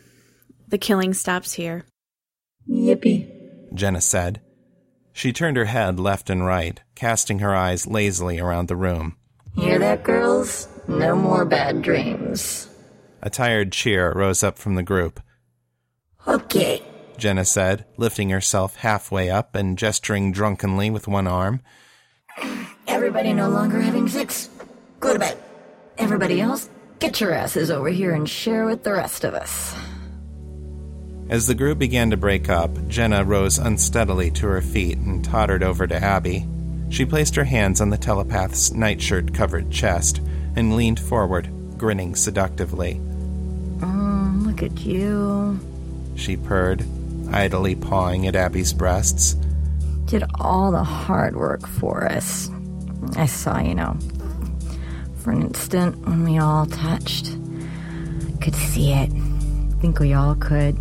[0.69, 1.85] The killing stops here.
[2.69, 3.31] Yippee.
[3.75, 4.41] Jenna said.
[5.13, 9.17] She turned her head left and right, casting her eyes lazily around the room.
[9.55, 10.69] Hear that, girls?
[10.89, 12.66] No more bad dreams.
[13.27, 15.19] A tired cheer rose up from the group.
[16.29, 16.81] Okay.
[17.19, 21.61] Jenna said, lifting herself halfway up and gesturing drunkenly with one arm.
[22.87, 24.49] Everybody no longer having sex?
[25.01, 25.37] Go to bed.
[25.99, 26.71] Everybody else,
[27.01, 29.75] get your asses over here and share with the rest of us.
[31.29, 35.65] As the group began to break up, Jenna rose unsteadily to her feet and tottered
[35.65, 36.47] over to Abby.
[36.91, 40.21] She placed her hands on the telepath's nightshirt covered chest
[40.55, 43.01] and leaned forward, grinning seductively.
[44.57, 45.61] Look at you.
[46.15, 46.83] She purred,
[47.31, 49.35] idly pawing at Abby's breasts.
[50.07, 52.49] Did all the hard work for us.
[53.17, 53.99] I saw, you know,
[55.17, 57.37] for an instant when we all touched.
[58.33, 59.11] I could see it.
[59.13, 60.79] I Think we all could.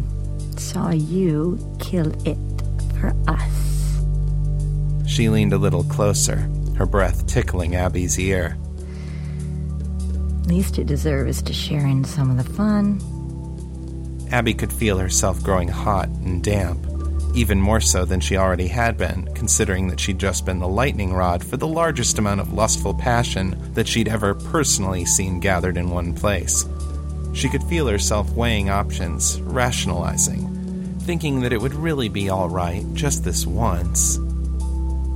[0.58, 2.38] Saw you kill it
[2.98, 4.00] for us.
[5.06, 8.58] She leaned a little closer, her breath tickling Abby's ear.
[10.46, 13.02] Least you deserve is to share in some of the fun.
[14.36, 16.86] Abby could feel herself growing hot and damp,
[17.34, 21.14] even more so than she already had been, considering that she'd just been the lightning
[21.14, 25.90] rod for the largest amount of lustful passion that she'd ever personally seen gathered in
[25.90, 26.66] one place.
[27.34, 32.84] She could feel herself weighing options, rationalizing, thinking that it would really be all right
[32.94, 34.20] just this once.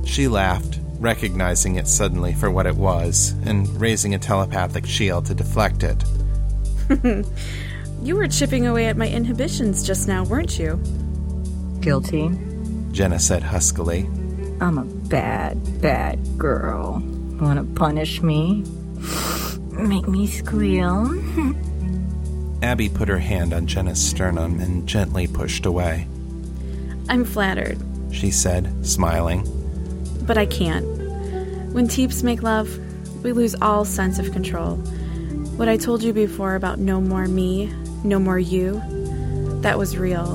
[0.06, 5.34] She laughed, recognizing it suddenly for what it was, and raising a telepathic shield to
[5.34, 6.02] deflect it.
[8.02, 10.76] You were chipping away at my inhibitions just now, weren't you?
[11.80, 12.30] Guilty.
[12.92, 14.08] Jenna said huskily.
[14.60, 17.02] I'm a bad, bad girl.
[17.40, 18.64] Wanna punish me?
[19.72, 21.08] Make me squeal?
[22.62, 26.06] Abby put her hand on Jenna's sternum and gently pushed away.
[27.08, 27.78] I'm flattered,
[28.12, 29.46] She said, smiling.
[30.26, 30.84] but I can't.
[31.72, 32.68] When teeps make love,
[33.24, 34.76] we lose all sense of control.
[35.56, 37.72] What I told you before about no more me,
[38.04, 38.80] no more you,
[39.62, 40.34] that was real.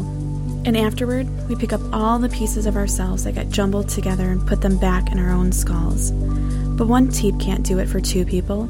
[0.65, 4.47] And afterward, we pick up all the pieces of ourselves that got jumbled together and
[4.47, 6.11] put them back in our own skulls.
[6.11, 8.69] But one teep can't do it for two people.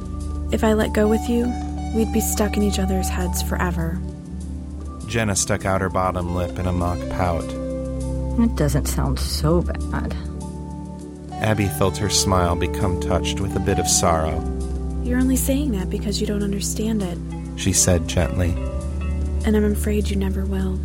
[0.54, 1.52] If I let go with you,
[1.96, 4.00] we'd be stuck in each other's heads forever.
[5.08, 7.46] Jenna stuck out her bottom lip in a mock pout.
[8.40, 10.16] It doesn't sound so bad.
[11.32, 14.42] Abby felt her smile become touched with a bit of sorrow.
[15.04, 17.18] You're only saying that because you don't understand it,
[17.58, 18.54] She said gently.
[19.46, 20.80] And I'm afraid you never will.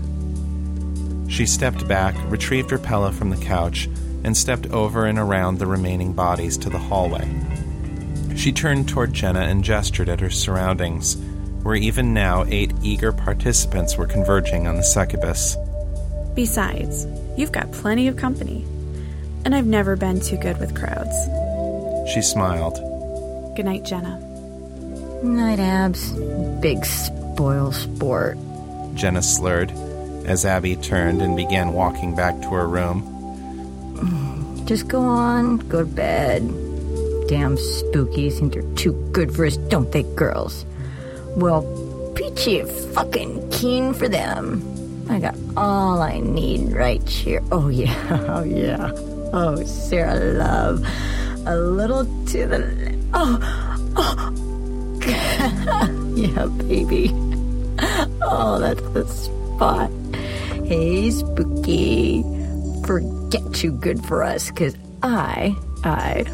[1.29, 3.89] She stepped back, retrieved her pillow from the couch,
[4.25, 7.29] and stepped over and around the remaining bodies to the hallway.
[8.37, 11.17] She turned toward Jenna and gestured at her surroundings,
[11.63, 15.57] where even now eight eager participants were converging on the succubus.
[16.35, 17.07] Besides,
[17.37, 18.65] you've got plenty of company.
[19.45, 21.17] And I've never been too good with crowds.
[22.13, 22.75] She smiled.
[23.57, 24.19] Good night, Jenna.
[25.23, 26.13] Night abs.
[26.61, 28.37] Big spoil sport.
[28.95, 29.71] Jenna slurred
[30.27, 33.07] as Abby turned and began walking back to her room.
[34.67, 36.47] Just go on, go to bed.
[37.29, 40.65] Damn spookies think they're too good for us, don't they, girls?
[41.37, 41.63] Well,
[42.15, 44.63] peachy fucking keen for them.
[45.09, 47.43] I got all I need right here.
[47.51, 47.97] Oh, yeah,
[48.29, 48.93] oh, yeah.
[49.33, 50.87] Oh, Sarah Love.
[51.47, 52.99] A little to the.
[53.15, 53.39] Oh,
[53.97, 54.33] oh.
[56.15, 57.30] yeah, baby.
[58.23, 59.91] Oh, that's the spot.
[60.67, 62.23] Hey, spooky
[62.85, 65.55] forget you good for us, cause I,
[65.85, 66.25] I,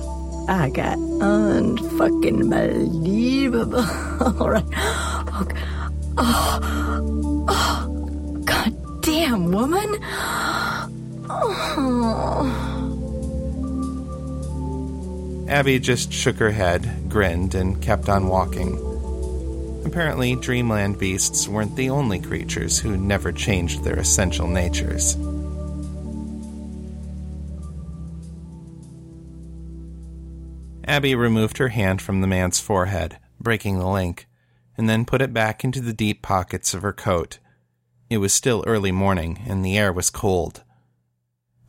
[0.48, 3.78] I got unfucking believable.
[4.40, 4.64] All right.
[4.74, 5.48] Oh,
[6.16, 9.98] oh, oh, god damn, woman.
[11.28, 12.62] Oh.
[15.48, 18.85] Abby just shook her head, grinned, and kept on walking.
[19.86, 25.14] Apparently, dreamland beasts weren't the only creatures who never changed their essential natures.
[30.88, 34.26] Abby removed her hand from the man's forehead, breaking the link,
[34.76, 37.38] and then put it back into the deep pockets of her coat.
[38.10, 40.64] It was still early morning, and the air was cold.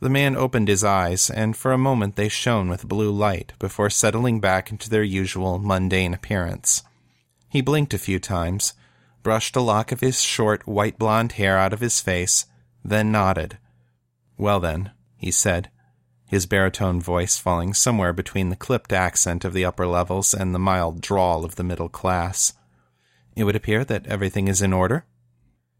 [0.00, 3.90] The man opened his eyes, and for a moment they shone with blue light before
[3.90, 6.82] settling back into their usual mundane appearance.
[7.48, 8.74] He blinked a few times,
[9.22, 12.46] brushed a lock of his short white blonde hair out of his face,
[12.84, 13.58] then nodded.
[14.36, 15.70] Well then, he said,
[16.28, 20.58] his baritone voice falling somewhere between the clipped accent of the upper levels and the
[20.58, 22.52] mild drawl of the middle class.
[23.34, 25.06] It would appear that everything is in order.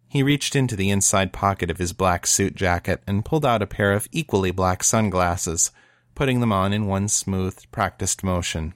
[0.09, 3.67] He reached into the inside pocket of his black suit jacket and pulled out a
[3.67, 5.71] pair of equally black sunglasses,
[6.15, 8.73] putting them on in one smooth, practiced motion.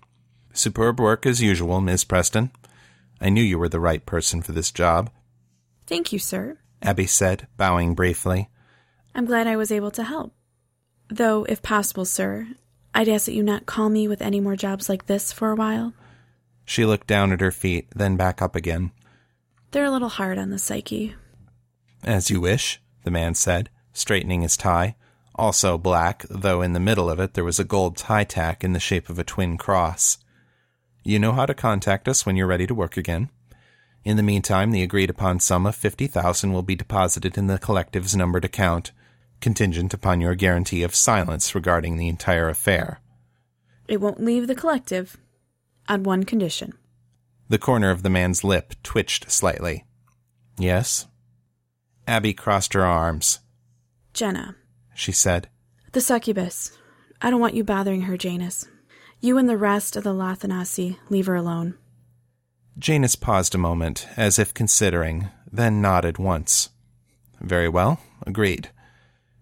[0.52, 2.50] Superb work as usual, Miss Preston.
[3.22, 5.08] I knew you were the right person for this job.
[5.86, 8.50] Thank you, sir, Abby said, bowing briefly.
[9.14, 10.34] I'm glad I was able to help.
[11.08, 12.48] Though, if possible, sir,
[12.92, 15.54] I'd ask that you not call me with any more jobs like this for a
[15.54, 15.94] while.
[16.64, 18.90] She looked down at her feet, then back up again.
[19.70, 21.14] They're a little hard on the psyche.
[22.02, 24.96] As you wish, the man said, straightening his tie,
[25.36, 28.72] also black, though in the middle of it there was a gold tie tack in
[28.72, 30.18] the shape of a twin cross.
[31.04, 33.30] You know how to contact us when you're ready to work again.
[34.04, 37.58] In the meantime, the agreed upon sum of fifty thousand will be deposited in the
[37.58, 38.92] collective's numbered account
[39.40, 43.00] contingent upon your guarantee of silence regarding the entire affair.
[43.88, 45.18] It won't leave the collective.
[45.88, 46.74] On one condition.
[47.48, 49.84] The corner of the man's lip twitched slightly.
[50.56, 51.08] Yes?
[52.06, 53.40] Abby crossed her arms.
[54.14, 54.54] Jenna,
[54.94, 55.48] she said.
[55.90, 56.78] The succubus.
[57.20, 58.66] I don't want you bothering her, Janus.
[59.24, 61.74] You and the rest of the Lathanasi leave her alone.
[62.76, 66.70] Janus paused a moment, as if considering, then nodded once.
[67.40, 68.70] Very well, agreed.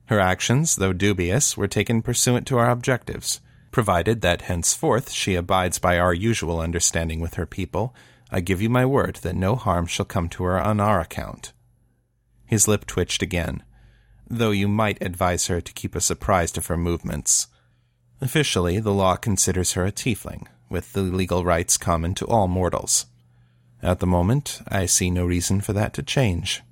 [0.09, 3.41] Her actions, though dubious, were taken pursuant to our objectives.
[3.71, 7.95] Provided that henceforth she abides by our usual understanding with her people,
[8.31, 11.55] I give you my word that no harm shall come to her on our account.
[12.45, 13.63] His lip twitched again,
[14.29, 17.47] though you might advise her to keep us apprised of her movements.
[18.21, 23.07] Officially, the law considers her a tiefling, with the legal rights common to all mortals.
[23.83, 26.63] At the moment, I see no reason for that to change.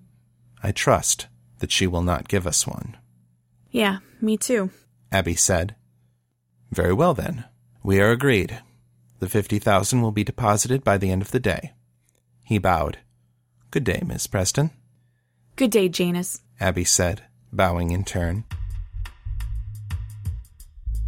[0.62, 1.26] I trust
[1.60, 2.96] that she will not give us one.
[3.70, 4.70] Yeah, me too,
[5.10, 5.74] Abby said.
[6.70, 7.44] Very well then.
[7.82, 8.60] We are agreed.
[9.20, 11.72] The fifty thousand will be deposited by the end of the day.
[12.44, 12.98] He bowed.
[13.70, 14.70] Good day, Miss Preston.
[15.56, 17.22] Good day, Janus, Abby said,
[17.52, 18.44] bowing in turn.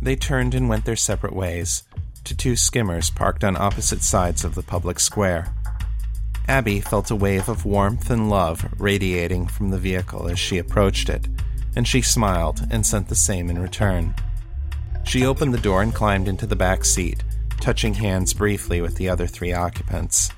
[0.03, 1.85] They turned and went their separate ways,
[2.25, 5.55] to two skimmers parked on opposite sides of the public square.
[6.49, 11.09] Abby felt a wave of warmth and love radiating from the vehicle as she approached
[11.09, 11.29] it
[11.77, 14.15] and she smiled and sent the same in return.
[15.05, 17.23] She opened the door and climbed into the back seat,
[17.61, 20.31] touching hands briefly with the other three occupants.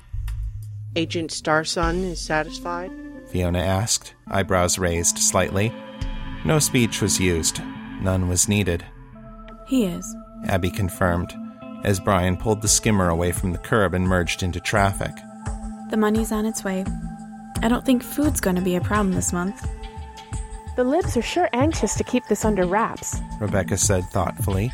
[0.95, 2.91] Agent Starsun is satisfied?
[3.27, 5.73] Fiona asked, eyebrows raised slightly.
[6.45, 7.61] No speech was used.
[8.01, 8.85] None was needed.
[9.73, 10.15] He is,
[10.45, 11.33] Abby confirmed,
[11.83, 15.09] as Brian pulled the skimmer away from the curb and merged into traffic.
[15.89, 16.85] The money's on its way.
[17.63, 19.67] I don't think food's going to be a problem this month.
[20.75, 24.71] The Libs are sure anxious to keep this under wraps, Rebecca said thoughtfully.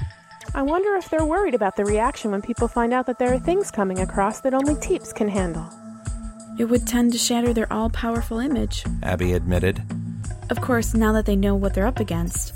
[0.54, 3.40] I wonder if they're worried about the reaction when people find out that there are
[3.40, 5.66] things coming across that only Teeps can handle.
[6.60, 9.82] It would tend to shatter their all powerful image, Abby admitted.
[10.50, 12.54] Of course, now that they know what they're up against,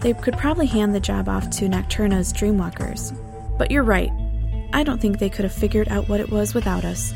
[0.00, 3.16] they could probably hand the job off to Nocturna's Dreamwalkers.
[3.58, 4.10] But you're right.
[4.72, 7.12] I don't think they could have figured out what it was without us.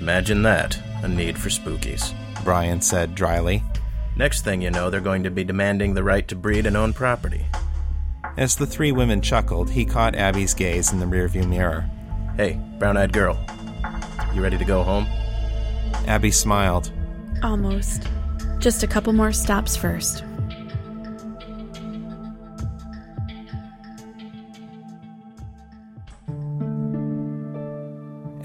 [0.00, 2.14] Imagine that a need for spookies,
[2.44, 3.62] Brian said dryly.
[4.16, 6.92] Next thing you know, they're going to be demanding the right to breed and own
[6.92, 7.46] property.
[8.36, 11.88] As the three women chuckled, he caught Abby's gaze in the rearview mirror.
[12.36, 13.38] Hey, brown eyed girl.
[14.34, 15.06] You ready to go home?
[16.06, 16.92] Abby smiled.
[17.42, 18.08] Almost.
[18.58, 20.24] Just a couple more stops first.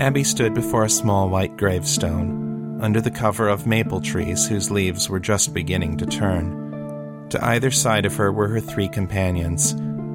[0.01, 5.07] Abby stood before a small white gravestone under the cover of maple trees whose leaves
[5.07, 7.27] were just beginning to turn.
[7.29, 9.73] To either side of her were her three companions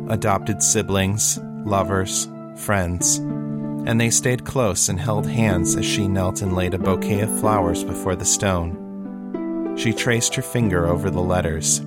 [0.09, 6.57] adopted siblings, lovers, friends, and they stayed close and held hands as she knelt and
[6.57, 9.77] laid a bouquet of flowers before the stone.
[9.79, 11.79] She traced her finger over the letters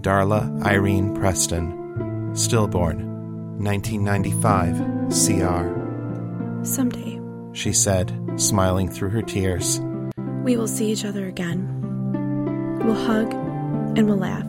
[0.00, 4.78] Darla Irene Preston, stillborn, 1995,
[5.10, 6.64] CR.
[6.64, 7.25] Someday,
[7.56, 9.80] she said, smiling through her tears.
[10.44, 11.72] We will see each other again.
[12.84, 14.44] We'll hug and we'll laugh.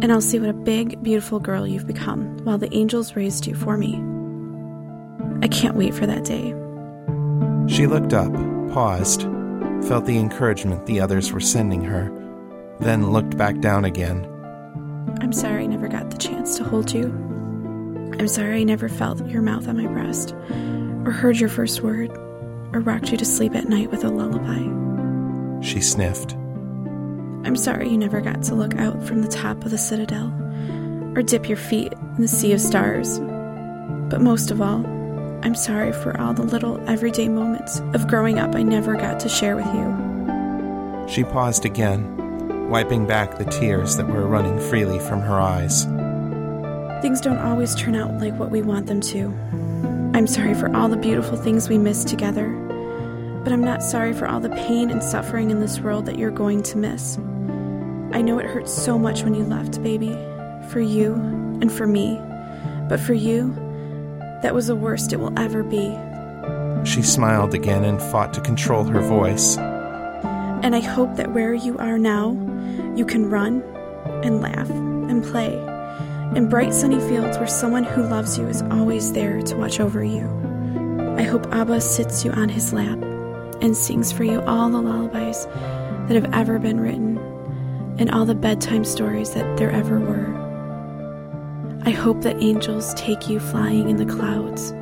[0.00, 3.54] And I'll see what a big, beautiful girl you've become while the angels raised you
[3.56, 3.94] for me.
[5.42, 6.54] I can't wait for that day.
[7.68, 8.32] She looked up,
[8.72, 9.22] paused,
[9.88, 12.12] felt the encouragement the others were sending her,
[12.78, 14.24] then looked back down again.
[15.20, 17.06] I'm sorry I never got the chance to hold you.
[18.18, 20.34] I'm sorry I never felt your mouth on my breast,
[21.06, 22.10] or heard your first word,
[22.74, 24.58] or rocked you to sleep at night with a lullaby.
[25.64, 26.32] She sniffed.
[26.32, 30.26] I'm sorry you never got to look out from the top of the citadel,
[31.16, 33.20] or dip your feet in the sea of stars.
[34.10, 34.84] But most of all,
[35.44, 39.28] I'm sorry for all the little everyday moments of growing up I never got to
[39.28, 41.06] share with you.
[41.08, 45.84] She paused again, wiping back the tears that were running freely from her eyes.
[47.00, 49.28] Things don't always turn out like what we want them to.
[50.14, 52.48] I'm sorry for all the beautiful things we missed together,
[53.44, 56.30] but I'm not sorry for all the pain and suffering in this world that you're
[56.30, 57.18] going to miss.
[58.12, 60.12] I know it hurts so much when you left, baby,
[60.68, 61.14] for you
[61.60, 62.18] and for me,
[62.88, 63.54] but for you,
[64.42, 65.94] that was the worst it will ever be.
[66.84, 69.58] She smiled again and fought to control her voice.
[69.58, 72.30] And I hope that where you are now,
[72.96, 73.62] you can run
[74.22, 75.75] and laugh and play
[76.34, 80.02] in bright sunny fields where someone who loves you is always there to watch over
[80.02, 80.28] you.
[81.16, 82.98] I hope Abba sits you on his lap
[83.60, 87.16] and sings for you all the lullabies that have ever been written
[87.98, 90.34] and all the bedtime stories that there ever were.
[91.84, 94.72] I hope that angels take you flying in the clouds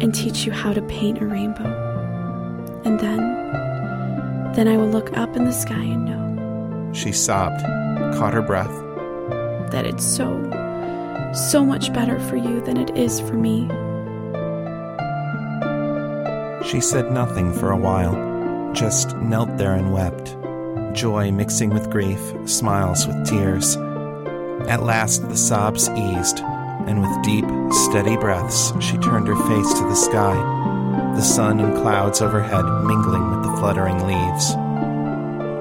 [0.00, 1.72] and teach you how to paint a rainbow.
[2.84, 6.92] And then, then I will look up in the sky and know.
[6.92, 7.62] She sobbed,
[8.18, 8.72] caught her breath.
[9.70, 10.28] That it's so,
[11.32, 13.68] so much better for you than it is for me.
[16.68, 20.36] She said nothing for a while, just knelt there and wept,
[20.94, 23.76] joy mixing with grief, smiles with tears.
[24.68, 26.40] At last the sobs eased,
[26.86, 30.34] and with deep, steady breaths, she turned her face to the sky,
[31.16, 34.54] the sun and clouds overhead mingling with the fluttering leaves.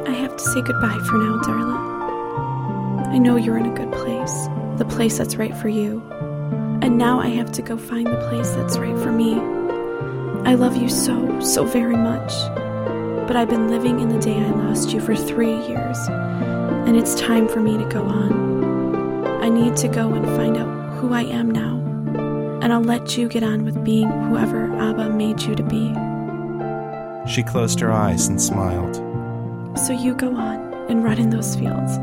[0.07, 3.07] I have to say goodbye for now, Darla.
[3.07, 4.47] I know you're in a good place,
[4.81, 6.01] the place that's right for you.
[6.81, 9.35] And now I have to go find the place that's right for me.
[10.49, 12.31] I love you so, so very much.
[13.27, 17.13] But I've been living in the day I lost you for three years, and it's
[17.13, 19.43] time for me to go on.
[19.43, 21.77] I need to go and find out who I am now,
[22.63, 25.93] and I'll let you get on with being whoever Abba made you to be.
[27.31, 28.95] She closed her eyes and smiled.
[29.77, 31.97] So you go on and run in those fields,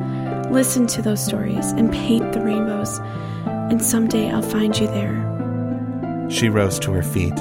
[0.51, 2.99] listen to those stories, and paint the rainbows,
[3.47, 6.29] and someday I'll find you there.
[6.31, 7.37] She rose to her feet.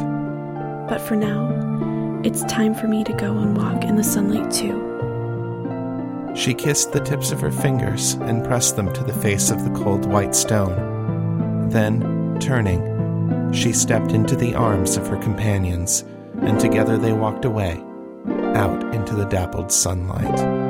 [0.87, 4.83] But for now, it's time for me to go and walk in the sunlight too.
[6.35, 9.83] She kissed the tips of her fingers and pressed them to the face of the
[9.83, 11.69] cold white stone.
[11.69, 16.03] Then, turning, she stepped into the arms of her companions,
[16.41, 17.83] and together they walked away,
[18.55, 20.66] out into the dappled sunlight.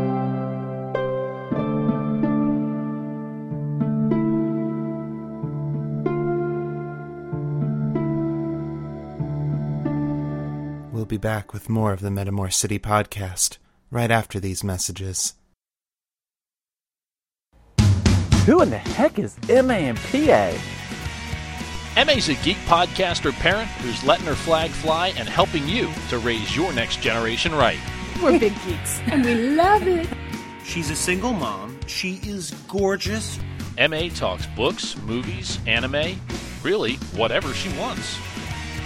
[11.17, 13.57] Be back with more of the Metamor City podcast
[13.89, 15.33] right after these messages.
[18.45, 20.53] Who in the heck is MA and PA?
[22.05, 26.55] MA's a geek podcaster parent who's letting her flag fly and helping you to raise
[26.55, 27.79] your next generation right.
[28.21, 30.07] We're big geeks and we love it.
[30.63, 31.79] She's a single mom.
[31.87, 33.39] She is gorgeous.
[33.79, 36.21] MA talks books, movies, anime,
[36.61, 38.19] really whatever she wants.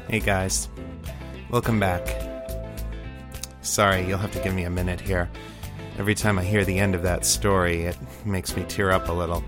[0.08, 0.68] Hey guys,
[1.50, 2.20] welcome back.
[3.60, 5.30] Sorry, you'll have to give me a minute here.
[5.96, 9.12] Every time I hear the end of that story, it makes me tear up a
[9.12, 9.44] little.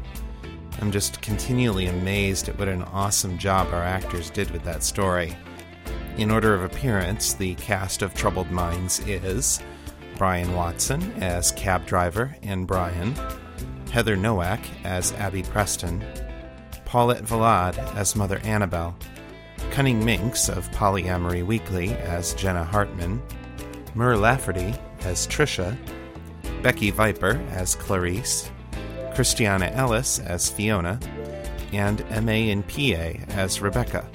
[0.80, 5.36] I'm just continually amazed at what an awesome job our actors did with that story.
[6.16, 9.60] In order of appearance, the cast of Troubled Minds is
[10.16, 13.16] Brian Watson as cab driver and Brian,
[13.90, 16.04] Heather Nowak as Abby Preston,
[16.84, 18.96] Paulette Valade as Mother Annabelle,
[19.72, 23.20] Cunning Minx of Polyamory Weekly as Jenna Hartman,
[23.96, 25.76] Mur Lafferty as Trisha,
[26.62, 28.52] Becky Viper as Clarice,
[29.16, 31.00] Christiana Ellis as Fiona,
[31.72, 34.08] and MA and PA as Rebecca.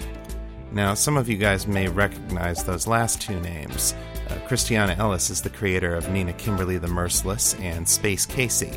[0.71, 3.95] Now, some of you guys may recognize those last two names.
[4.29, 8.71] Uh, Christiana Ellis is the creator of Nina Kimberly the Merciless and Space Casey,